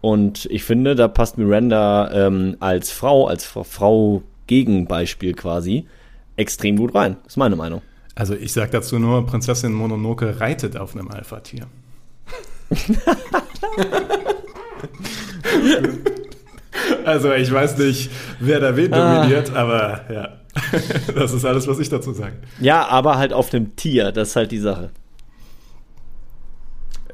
[0.00, 5.86] Und ich finde, da passt Miranda ähm, als Frau, als Fra- Frau Gegenbeispiel quasi,
[6.36, 7.16] extrem gut rein.
[7.26, 7.82] Ist meine Meinung.
[8.16, 11.68] Also ich sag dazu nur, Prinzessin Mononoke reitet auf einem Alpha-Tier.
[17.04, 19.16] also ich weiß nicht, wer da wen Ah.
[19.20, 20.28] dominiert, aber ja,
[21.14, 22.34] das ist alles, was ich dazu sage.
[22.60, 24.90] Ja, aber halt auf dem Tier, das ist halt die Sache.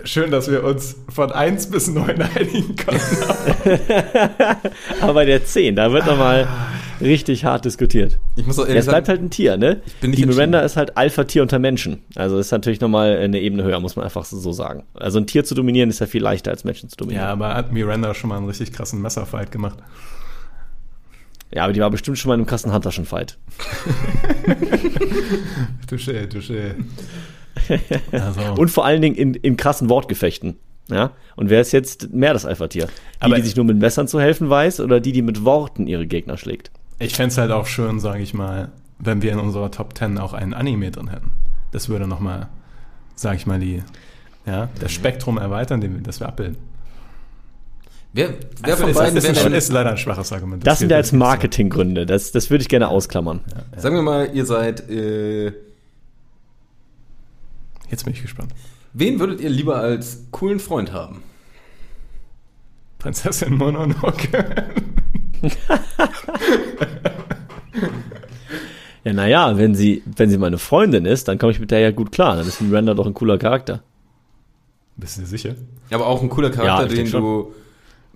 [0.07, 3.16] Schön, dass wir uns von 1 bis 9 einigen konnten.
[5.01, 6.47] Aber bei der 10, da wird nochmal
[7.05, 8.19] richtig hart diskutiert.
[8.37, 9.81] Ich muss auch Ja, ehrlich es bleibt sagen, halt ein Tier, ne?
[10.01, 11.99] bin nicht Die Miranda ist halt Alpha-Tier unter Menschen.
[12.17, 14.85] Also ist natürlich nochmal eine Ebene höher, muss man einfach so sagen.
[14.95, 17.27] Also ein Tier zu dominieren ist ja viel leichter als Menschen zu Ja, dominieren.
[17.29, 19.79] aber hat Miranda schon mal einen richtig krassen Messerfight gemacht.
[21.55, 23.39] Ja, aber die war bestimmt schon mal in einem krassen Handtaschenfight.
[25.89, 26.75] Touché, touché.
[28.13, 30.57] Also, Und vor allen Dingen in, in krassen Wortgefechten.
[30.91, 31.13] Ja?
[31.37, 32.87] Und wer ist jetzt mehr das Alpha-Tier?
[32.87, 32.91] Die,
[33.21, 36.07] Aber- die sich nur mit Messern zu helfen weiß oder die, die mit Worten ihre
[36.07, 36.71] Gegner schlägt?
[36.99, 40.19] Ich fände es halt auch schön, sage ich mal, wenn wir in unserer Top 10
[40.19, 41.31] auch einen Anime drin hätten.
[41.73, 42.49] Das würde nochmal,
[43.15, 43.83] sage ich mal, die,
[44.47, 46.57] ja, das Spektrum erweitern, den, das wir abbilden.
[48.13, 50.65] wer, wer von ist, beiden ist, ist, denn, ist leider ein schwaches Argument.
[50.67, 51.17] Das sind zählt ja jetzt so.
[51.17, 52.07] Marketinggründe.
[52.07, 53.41] Das, das würde ich gerne ausklammern.
[53.77, 55.53] sagen wir mal, ihr seid, äh,
[57.91, 58.53] Jetzt bin ich gespannt.
[58.93, 61.23] wen würdet ihr lieber als coolen Freund haben?
[62.99, 64.65] Prinzessin Mononoke.
[69.05, 71.91] Ja, naja, wenn sie, wenn sie meine Freundin ist, dann komme ich mit der ja
[71.91, 72.37] gut klar.
[72.37, 73.83] Dann ist Miranda doch ein cooler Charakter.
[74.97, 75.55] Bist du dir sicher?
[75.91, 77.55] Aber auch ein cooler Ja, Charakter, ich denk den du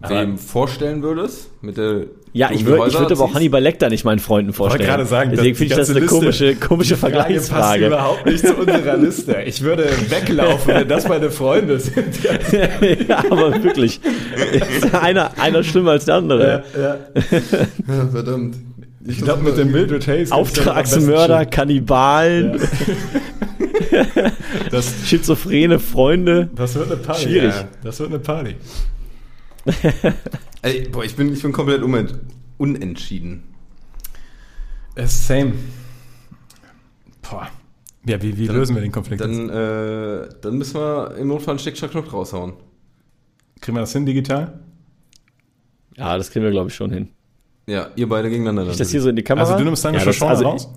[0.06, 1.50] wem vorstellen würdest?
[1.62, 3.34] Mit der Ja, ich würde ich Häuser würd aber auch?
[3.34, 4.88] Hannibal Lecter nicht meinen Freunden Ich wollte vorstellen.
[4.96, 7.26] gerade sagen, Deswegen das- finde ich das eine ganze komische, Liste- komische Die Frage passt
[7.48, 7.86] Vergleichsfrage.
[7.86, 9.36] überhaupt nicht zu unserer Liste.
[9.46, 12.14] Ich würde weglaufen, wenn das meine Freunde sind.
[13.08, 14.00] ja, aber wirklich.
[14.52, 16.62] Ist einer, einer schlimmer als der andere.
[16.80, 16.96] Ja,
[18.12, 18.56] verdammt.
[19.06, 20.30] Ich glaube, mit dem Mildred Hayes.
[20.32, 22.60] Auftragsmörder, Kannibalen,
[24.70, 26.50] Das, schizophrene Freunde.
[26.54, 27.22] das wird eine Party.
[27.22, 27.54] Schwierig.
[27.54, 28.54] Ja, das wird eine Party.
[30.62, 32.14] Ey, boah, ich bin, ich bin komplett unent
[32.58, 33.44] unentschieden.
[34.94, 35.54] Äh, Same.
[37.22, 37.48] Boah.
[38.04, 39.20] Ja, wie, wie lösen wir den Konflikt?
[39.20, 39.30] jetzt?
[39.30, 42.54] Dann, äh, dann müssen wir im Notfall einen Schnuck raushauen.
[43.60, 44.60] Kriegen wir das hin digital?
[45.96, 47.08] Ja, das kriegen wir, glaube ich, schon hin.
[47.66, 48.62] Ja, ihr beide gegeneinander.
[48.62, 48.72] dann.
[48.72, 49.44] Ich das hier so in die Kamera.
[49.44, 50.68] Also du nimmst deine ja, das, also, raus?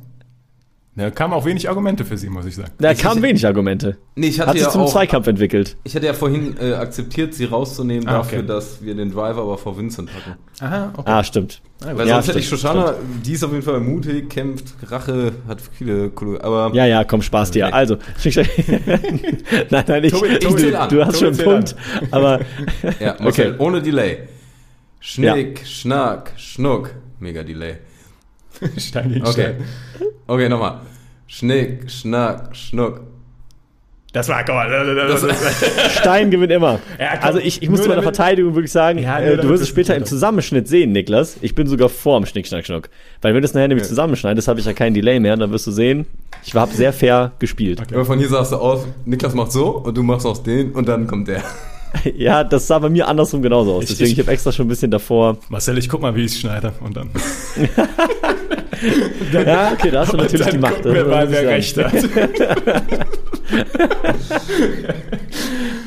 [0.93, 2.71] Da kamen auch wenig Argumente für sie, muss ich sagen.
[2.77, 3.95] Da Ich- kamen ich- wenig Argumente.
[4.15, 5.77] Nee, ich hatte Hat sich ja zum auch, Zweikampf entwickelt.
[5.85, 8.47] ich hatte ja vorhin äh, akzeptiert, sie rauszunehmen Ah, dafür, okay.
[8.47, 10.37] dass wir den Driver aber vor Vincent hatten.
[10.59, 11.09] Aha, okay.
[11.09, 11.61] Ah, stimmt.
[11.79, 15.31] Weil Ja, sonst hätte ich stimmt, Shoshana, die ist auf jeden Fall mutig, kämpft, Rache,
[15.47, 17.67] hat viele coole, aber Ja, ja, komm, Spaß dir.
[17.67, 17.71] Nee.
[17.71, 17.95] Also,
[19.69, 20.89] nein, nein, ich, Tobi, ich, Tobi, du, an.
[20.89, 21.75] du hast Tobi, schon einen Punkt,
[22.11, 22.39] aber
[22.99, 23.53] ja, Marcel, Okay.
[23.59, 24.17] ohne Delay.
[24.99, 26.91] Schnick, Schnack, Schnuck.
[27.19, 27.77] Mega Delay.
[28.77, 29.31] Stein gegen Okay.
[29.31, 30.07] Stein.
[30.27, 30.81] Okay, nochmal.
[31.27, 33.01] Schnick, Schnack, Schnuck.
[34.13, 34.67] Das war Gott.
[34.69, 36.79] Das, das, Stein gewinnt immer.
[36.99, 39.63] Ja, komm, also ich, ich muss zu meiner Verteidigung wirklich sagen, Ja, äh, du wirst
[39.63, 41.37] es später im Zusammenschnitt sehen, Niklas.
[41.41, 42.89] Ich bin sogar vorm Schnick, Schnack, Schnuck.
[43.21, 45.65] Weil wenn du es nachher nämlich zusammenschneidest, habe ich ja keinen Delay mehr, dann wirst
[45.67, 46.05] du sehen,
[46.43, 47.81] ich habe sehr fair gespielt.
[47.93, 50.89] Aber von hier sagst du aus, Niklas macht so und du machst aus den und
[50.89, 51.41] dann kommt der.
[52.15, 53.83] Ja, das sah bei mir andersrum genauso aus.
[53.83, 55.37] Ich- Deswegen, ich- ich, habe extra schon ein bisschen davor.
[55.49, 56.73] Marcel, ich guck mal, wie ich es schneide.
[56.79, 57.09] Und dann,
[59.45, 60.75] Ja, okay, da hast du und natürlich dann die Macht.
[60.77, 61.93] gucken wir mal, ich wer recht hat.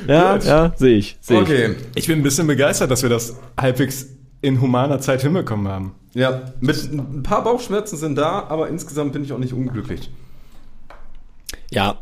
[0.07, 1.16] Ja, ja, sehe ich.
[1.20, 1.40] Seh Ich.
[1.40, 1.74] Okay.
[1.94, 4.07] Ich bin ein bisschen begeistert, dass wir das halbwegs
[4.42, 5.94] in humaner Zeit hinbekommen haben.
[6.12, 10.11] Ja, mit ein paar Bauchschmerzen sind da, aber insgesamt bin ich auch nicht unglücklich.
[11.70, 11.96] Ja,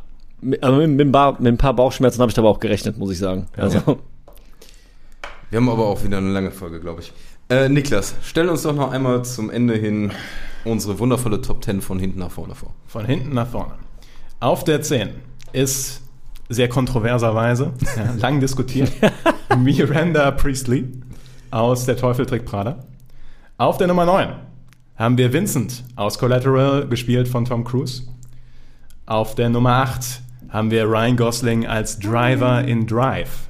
[0.61, 3.11] also mit, mit, ein paar, mit ein paar Bauchschmerzen habe ich aber auch gerechnet, muss
[3.11, 3.47] ich sagen.
[3.57, 3.99] Also,
[5.51, 7.13] Wir haben aber auch wieder eine lange Folge, glaube ich.
[7.49, 10.13] Äh, Niklas, stell uns doch noch einmal zum Ende hin
[10.65, 12.75] unsere wundervolle Top 10 von hinten nach vorne vor.
[12.87, 13.75] Von hinten nach vorne.
[14.41, 15.11] Auf der 10
[15.53, 16.03] ist
[16.49, 18.93] sehr kontroverserweise, ja, lang diskutiert,
[19.59, 20.89] Miranda Priestley
[21.51, 22.85] aus Der Teufel trägt Prada.
[23.59, 24.35] Auf der Nummer 9
[24.97, 28.05] haben wir Vincent aus Collateral, gespielt von Tom Cruise.
[29.05, 30.23] Auf der Nummer 8
[30.53, 33.49] haben wir Ryan Gosling als Driver in Drive.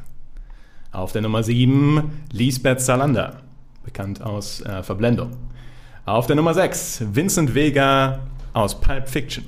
[0.93, 3.41] Auf der Nummer 7 Lisbeth Salander,
[3.85, 5.33] bekannt aus äh, Verblendung.
[6.05, 8.21] Auf der Nummer 6 Vincent Vega
[8.53, 9.45] aus Pulp Fiction.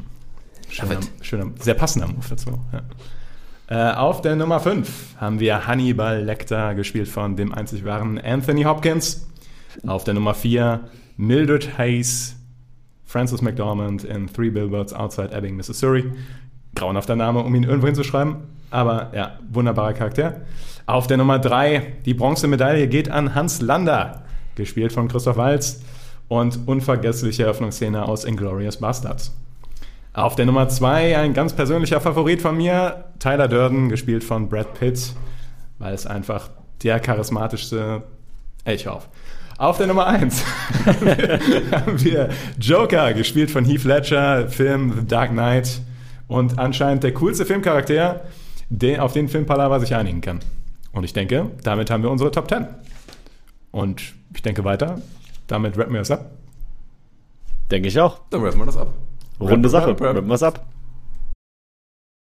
[0.68, 2.59] Schöner, schöner sehr passender Move dazu.
[2.72, 3.92] Ja.
[3.92, 8.64] Äh, auf der Nummer 5 haben wir Hannibal Lecter, gespielt von dem einzig wahren Anthony
[8.64, 9.28] Hopkins.
[9.86, 10.80] Auf der Nummer 4
[11.16, 12.36] Mildred Hayes,
[13.05, 16.11] Francis McDormand in Three Billboards Outside Ebbing, Missouri.
[16.75, 18.37] Grauenhafter Name, um ihn irgendwo hinzuschreiben.
[18.70, 20.41] Aber ja, wunderbarer Charakter.
[20.87, 24.22] Auf der Nummer 3, die Bronzemedaille geht an Hans Lander,
[24.55, 25.83] gespielt von Christoph Waltz.
[26.27, 29.37] Und unvergessliche Eröffnungsszene aus Inglourious Bastards.
[30.14, 34.72] Auf der Nummer 2 ein ganz persönlicher Favorit von mir, Tyler Durden, gespielt von Brad
[34.79, 35.12] Pitt,
[35.79, 36.49] weil es einfach
[36.83, 38.05] der charismatischste.
[38.64, 39.09] Ey, ich auf.
[39.59, 40.45] Auf der Nummer 1
[41.72, 45.81] haben wir Joker, gespielt von Heath Ledger, Film The Dark Knight
[46.29, 48.22] und anscheinend der coolste Filmcharakter,
[48.68, 50.41] den, auf den Film Palaver sich einigen kann.
[50.93, 52.66] Und ich denke, damit haben wir unsere Top 10.
[53.72, 55.01] Und ich denke weiter,
[55.47, 56.31] damit rappen wir es ab.
[57.70, 58.20] denke ich auch.
[58.31, 58.93] Dann rappen wir das ab.
[59.41, 59.89] Runde Sache.
[59.89, 60.16] rap, rap.
[60.16, 60.64] Rappen wir's ab.